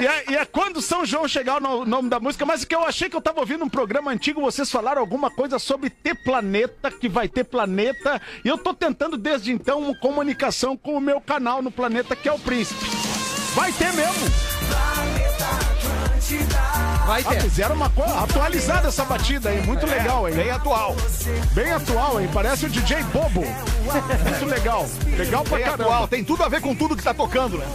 [0.00, 2.84] E é, e é quando São João chegar o nome da música, mas que eu
[2.84, 6.90] achei que eu tava ouvindo um programa antigo, vocês falaram alguma coisa sobre ter planeta,
[6.90, 11.20] que vai ter planeta, e eu tô tentando desde então uma comunicação com o meu
[11.20, 12.84] canal no planeta, que é o Príncipe.
[13.54, 15.15] Vai ter mesmo.
[17.06, 17.40] Vai Ah, ter.
[17.42, 20.34] fizeram uma coisa atualizada essa batida aí, muito legal, hein?
[20.34, 20.96] Bem atual.
[21.52, 22.28] Bem atual, hein?
[22.32, 23.42] Parece o DJ Bobo.
[23.44, 24.86] Muito legal.
[25.16, 25.84] Legal pra Bem caramba.
[25.84, 26.08] atual.
[26.08, 27.66] Tem tudo a ver com tudo que tá tocando, né?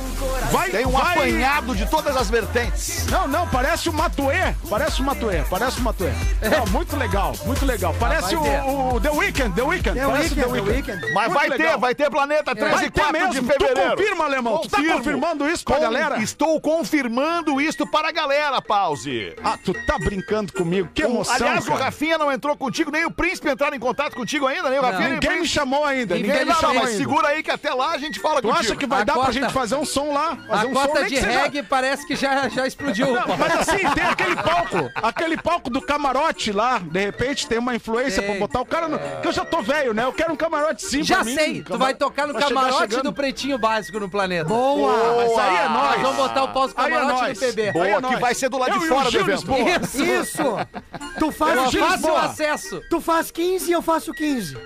[0.52, 3.08] Vai, Tem um vai- apanhado de todas as vertentes.
[3.08, 4.54] Não, não, parece o Matuê.
[4.70, 6.12] Parece o Matuê, parece o Matuê.
[6.42, 7.96] Não, muito legal, muito legal.
[8.00, 8.36] Parece ter.
[8.64, 10.00] o, o The Weeknd, The Weeknd.
[10.00, 11.14] The parece Weeknd, o The Weeknd.
[11.14, 11.80] Mas Muito vai ter, legal.
[11.80, 13.48] vai ter Planeta 3 Vai e ter 4 de mesmo.
[13.48, 13.92] Tu fevereiro.
[13.92, 14.58] confirma, Alemão?
[14.60, 14.98] Tu tá Confirmo.
[14.98, 16.20] confirmando isso pra Com- galera?
[16.22, 19.21] Estou confirmando isto para a galera, Pause.
[19.44, 20.90] Ah, tu tá brincando comigo?
[20.94, 21.86] Que emoção, Aliás, o cara.
[21.86, 25.10] Rafinha não entrou contigo, nem o Príncipe entraram em contato contigo ainda, nem o Rafinha,
[25.10, 26.16] nem o Ninguém me chamou ainda.
[26.16, 26.98] Ninguém, Ninguém me não, chamou mas ainda.
[26.98, 28.60] segura aí que até lá a gente fala Tu contigo.
[28.60, 30.32] acha que vai A dar pra cota- gente fazer um som lá?
[30.50, 33.08] A Fazer um som cota nem de seja- reggae parece que já, já explodiu.
[33.14, 37.76] Não, mas assim, tem aquele palco, aquele palco do camarote lá, de repente tem uma
[37.76, 38.32] influência Tem.
[38.32, 39.00] pra botar o cara no.
[39.22, 40.04] Que eu já tô velho, né?
[40.06, 41.36] Eu quero um camarote sim Já pra mim.
[41.36, 44.46] sei, tu Camar- vai tocar no Vai camarote do Pretinho Básico no planeta.
[44.46, 44.92] Boa!
[45.18, 46.02] Mas aí é Nós nóis.
[46.02, 47.72] vamos botar o Aí é do PB.
[47.72, 49.39] Boa, é que vai ser do lado Eu de o fora do Gil evento.
[49.39, 49.70] Lisboa.
[49.82, 50.03] Isso.
[50.03, 50.68] Isso!
[51.20, 52.82] Tu faz, Eu o Gil faço o acesso.
[52.89, 54.57] tu faz 15 e eu faço 15.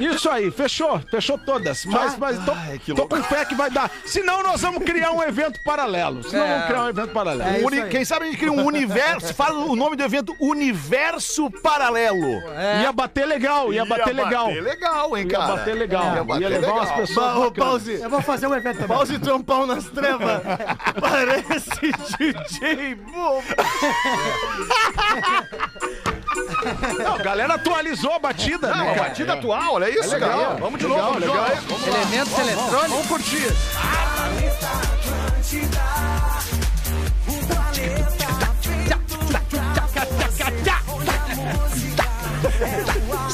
[0.00, 1.84] Isso aí, fechou, fechou todas.
[1.84, 2.52] Mas, mas tô,
[2.84, 3.90] que tô com fé que vai dar.
[4.06, 6.22] Senão nós vamos criar um evento paralelo.
[6.24, 6.48] Senão É.
[6.54, 7.56] vamos criar um evento paralelo.
[7.56, 7.88] É Um uni-.
[7.88, 12.42] Quem sabe a gente cria um universo, fala o nome do evento Universo Paralelo.
[12.82, 14.46] Ia bater legal, ia, bater legal.
[14.48, 15.56] bater legal, hein, Ia cara?
[15.56, 16.04] bater legal.
[16.04, 16.76] Ia Ia, bater levar legal.
[16.76, 17.34] umas pessoas.
[17.34, 17.92] Ba- pause.
[17.94, 18.96] Eu vou fazer um evento também.
[18.96, 20.42] Pause trompão nas trevas.
[21.00, 21.80] Parece
[22.18, 23.42] DJ Bobo.
[26.98, 28.92] Não, a galera atualizou a batida, Não, né?
[28.92, 30.54] a batida atual, olha isso, É legal, cara.
[30.56, 31.46] Vamos de legal, novo, vamos legal.
[31.68, 31.86] Vamos.
[31.86, 32.90] Elementos eletrônicos.
[32.90, 33.46] Vamos curtir.
[33.76, 34.28] Ah,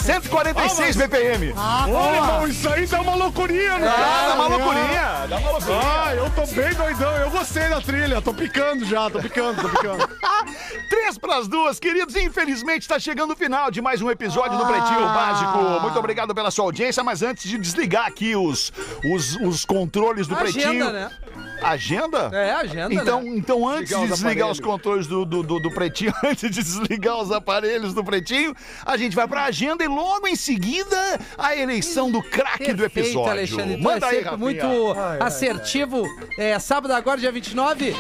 [0.05, 1.53] 146 BPM.
[1.55, 3.89] Ô, irmão, isso aí dá uma loucurinha, né?
[3.89, 5.81] Ah, dá uma loucurinha, dá uma loucurinha.
[5.83, 7.17] Ah, eu tô bem doidão.
[7.17, 8.21] Eu gostei da trilha.
[8.21, 10.07] Tô picando já, tô picando, tô picando.
[10.91, 12.15] Três pras duas, queridos.
[12.17, 15.59] Infelizmente está chegando o final de mais um episódio do Pretinho Básico.
[15.81, 18.71] Muito obrigado pela sua audiência, mas antes de desligar aqui os,
[19.11, 20.93] os, os controles do Agenda, Pretinho.
[20.93, 21.11] né?
[21.63, 22.31] Agenda?
[22.35, 23.31] É, agenda, Então, né?
[23.37, 24.61] então antes Desligar de os desligar os aparelhos.
[24.61, 29.17] controles do, do, do, do Pretinho, antes de desligar os aparelhos do Pretinho, a gente
[29.17, 30.97] vai pra agenda e logo em seguida
[31.39, 33.31] a eleição do craque do episódio.
[33.31, 33.77] Alexandre.
[33.77, 34.37] Tu Manda é aí, Rafinha.
[34.37, 34.67] muito
[35.21, 36.05] assertivo.
[36.39, 37.91] É, sábado agora, dia 29.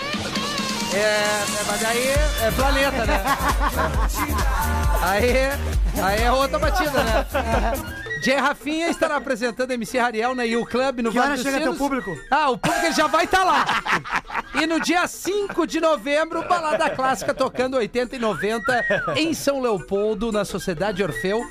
[0.92, 3.22] É, é, mas daí é planeta, né?
[5.02, 7.26] Aí, aí é outra batida, né?
[8.22, 11.58] Jay Rafinha estará apresentando MC Rariel na U Club no Que Vale hora dos chega
[11.58, 11.76] Sinos.
[11.76, 12.16] teu público?
[12.30, 13.66] Ah, o público já vai estar lá.
[14.54, 18.84] E no dia 5 de novembro, Balada Clássica tocando 80 e 90
[19.16, 21.44] em São Leopoldo, na Sociedade Orfeu.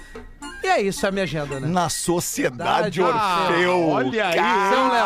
[0.63, 1.67] E é isso a minha agenda, né?
[1.67, 3.89] Na Sociedade Ah, Orfeu.
[3.89, 4.35] olha aí,
[4.73, 5.05] São Léo.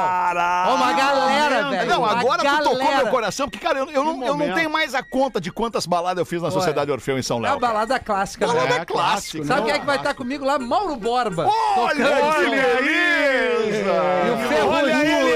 [0.67, 1.89] Ó, uma galera, velho.
[1.89, 4.93] Não, agora tu tocou meu coração, porque, cara, eu, eu não, eu não tenho mais
[4.93, 7.53] a conta de quantas baladas eu fiz na Sociedade Orfeu em São É Léo.
[7.53, 8.85] a balada clássica, Balada velho.
[8.85, 9.45] clássica.
[9.45, 9.65] Sabe não.
[9.67, 10.59] quem é que vai estar comigo lá?
[10.59, 11.47] Mauro Borba.
[11.77, 14.47] Olha, olha E o aí!
[14.47, 14.67] Ferrugem.
[14.69, 15.26] Olha aí, aí.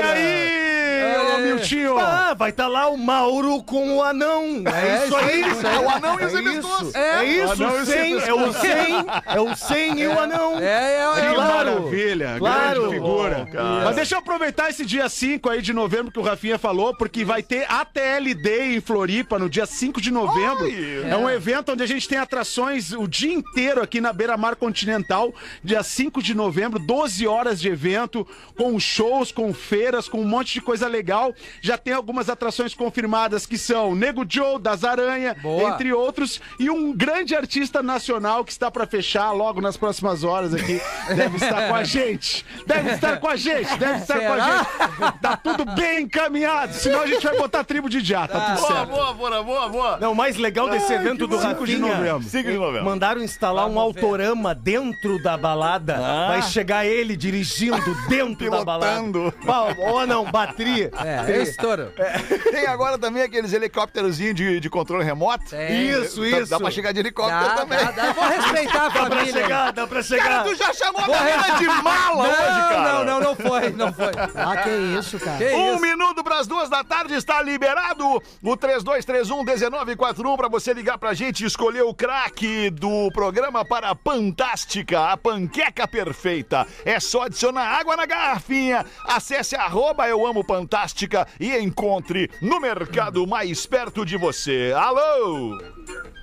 [1.62, 1.98] Miltinho.
[1.98, 4.64] Ah, vai estar lá o Mauro com o anão.
[4.66, 5.42] É, isso aí.
[5.42, 9.06] É o anão e os É isso, é isso, e os 100, é o 100,
[9.26, 10.60] é o 100 e o anão.
[10.60, 11.82] É, é, é, Que claro.
[11.82, 12.80] maravilha, Claro.
[12.82, 13.48] grande figura.
[13.86, 17.24] Mas deixa eu aproveitar esse dia 5 aí de novembro que o Rafinha falou, porque
[17.24, 20.68] vai ter ATLD em Floripa no dia 5 de novembro.
[21.08, 24.56] É um evento onde a gente tem atrações o dia inteiro aqui na Beira Mar
[24.56, 25.34] Continental,
[25.64, 30.54] dia 5 de novembro, 12 horas de evento, com shows, com feiras, com um monte
[30.54, 31.34] de coisa legal.
[31.62, 35.72] Já tem algumas atrações confirmadas que são Nego Joe, das Aranha, Boa.
[35.72, 40.54] entre outros, e um grande artista nacional que está para fechar logo nas próximas horas
[40.54, 40.82] aqui.
[41.16, 42.46] Deve estar com a gente.
[42.66, 43.78] Deve estar com a gente.
[43.78, 44.58] Deve estar com a Será?
[44.58, 45.20] gente.
[45.22, 46.74] Tá tudo bem encaminhado.
[46.74, 48.28] Senão a gente vai botar a tribo de já.
[48.28, 48.90] Tá tudo Boa, certo.
[48.90, 49.98] boa, boa, boa, boa.
[50.00, 52.24] Não, o mais legal desse evento do 5 de novembro.
[52.24, 52.86] 5 de novembro.
[52.86, 55.98] Mandaram instalar um autorama dentro da balada.
[56.28, 58.92] Vai chegar ele dirigindo dentro da balada.
[59.02, 59.34] Pilotando.
[59.46, 60.92] Ba- Ou não, bateria.
[61.04, 61.92] É, é estouro.
[62.52, 65.46] Tem agora também aqueles helicópterozinhos de, de controle remoto.
[65.50, 65.90] Tem.
[65.90, 66.50] Isso, Dá- isso.
[66.50, 67.78] Dá pra chegar de helicóptero Dá, também.
[67.80, 68.06] dá, dá.
[68.08, 69.34] Eu Vou respeitar a Dá pra família.
[69.34, 70.44] chegar, dá pra Cara, chegar.
[70.44, 72.82] tu já chamou a galera de mala hoje, Não, cara.
[72.94, 74.12] não, não, não foi, não foi.
[74.36, 74.70] Ah, que
[75.00, 75.38] isso, cara.
[75.38, 75.82] Que Um isso?
[75.82, 78.06] minuto para as duas da tarde está liberado
[78.44, 83.96] o 3231-1941 para você ligar pra gente e escolher o craque do programa para a
[83.96, 86.68] Fantástica, a panqueca perfeita.
[86.86, 88.86] É só adicionar água na garrafinha.
[89.06, 94.74] Acesse arroba eu amo Fantástica e encontre no mercado mais perto de você.
[94.76, 95.58] Alô?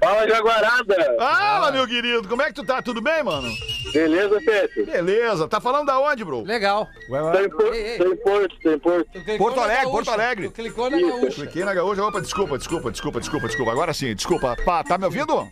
[0.00, 1.14] Fala, Jaguarada!
[1.18, 2.80] Fala, meu querido, como é que tu tá?
[2.80, 3.48] Tudo bem, mano?
[3.92, 4.84] Beleza, Pepe?
[4.84, 6.42] Beleza, tá falando da onde, bro?
[6.44, 6.86] Legal.
[7.08, 7.98] Tô em, Por- Ei, ei.
[7.98, 9.08] tô em Porto, tô em Porto.
[9.38, 9.90] Porto Alegre, gaúcha.
[9.96, 10.48] Porto Alegre.
[10.48, 11.30] Tu clicou na gaúcha.
[11.42, 13.72] Cliquei na gaúcha, opa, desculpa, desculpa, desculpa, desculpa, desculpa, desculpa.
[13.72, 14.56] Agora sim, desculpa.
[14.64, 15.48] Pá, tá me ouvindo?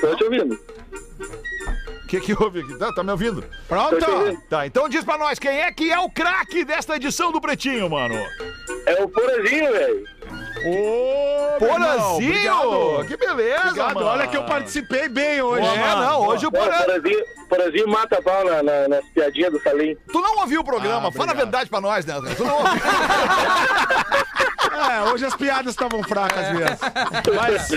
[0.00, 0.54] Tô te ouvindo.
[2.04, 2.78] O que que houve aqui?
[2.78, 3.44] Tá, tá me ouvindo?
[3.68, 4.10] Pronto?
[4.10, 4.40] Ouvindo.
[4.48, 7.88] Tá, então diz pra nós, quem é que é o craque desta edição do Pretinho,
[7.90, 8.14] mano?
[8.86, 10.04] É o Porazinho, velho.
[10.66, 13.04] Ô, Porazinho!
[13.06, 13.94] Que beleza, Obrigado.
[13.94, 14.06] mano.
[14.06, 15.66] Olha que eu participei bem hoje.
[15.66, 16.50] É, não, hoje o.
[16.52, 19.96] Porazinho, Porazinho mata pau na, na, nas piadinhas do Salim.
[20.10, 22.14] Tu não ouviu o programa, Ah, fala a verdade pra nós, né?
[22.36, 22.80] Tu não ouviu.
[24.90, 26.76] É, hoje as piadas estavam fracas mesmo.
[27.36, 27.70] Mas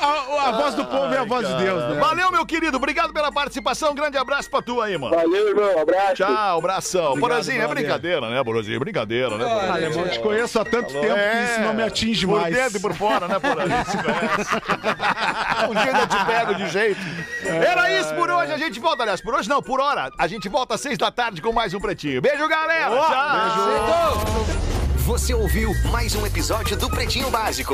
[0.00, 2.00] a, a voz do povo é a voz de Deus, né?
[2.00, 5.14] Valeu, meu querido, obrigado pela participação, grande abraço pra tu aí, mano.
[5.16, 5.78] Valeu, irmão.
[5.80, 6.14] Abraço.
[6.16, 7.18] Tchau, abração.
[7.18, 8.78] Porazinho, é brincadeira, né, Porazinho?
[8.80, 10.04] Brincadeira, né, Ah, Porazinho?
[10.06, 12.54] Eu te conheço há tanto tempo que isso não me atinge por mais.
[12.54, 13.84] dentro e por fora, né, Porazinho?
[13.86, 14.50] Se conhece.
[15.70, 17.00] um dia eu te pego de jeito.
[17.44, 20.10] Era isso por hoje, a gente volta, aliás, por hoje não, por hora.
[20.18, 22.20] A gente volta às seis da tarde com mais um Pretinho.
[22.20, 22.90] Beijo, galera.
[22.90, 24.70] Tchau.
[25.10, 27.68] Você ouviu mais um episódio do Pretinho Básico.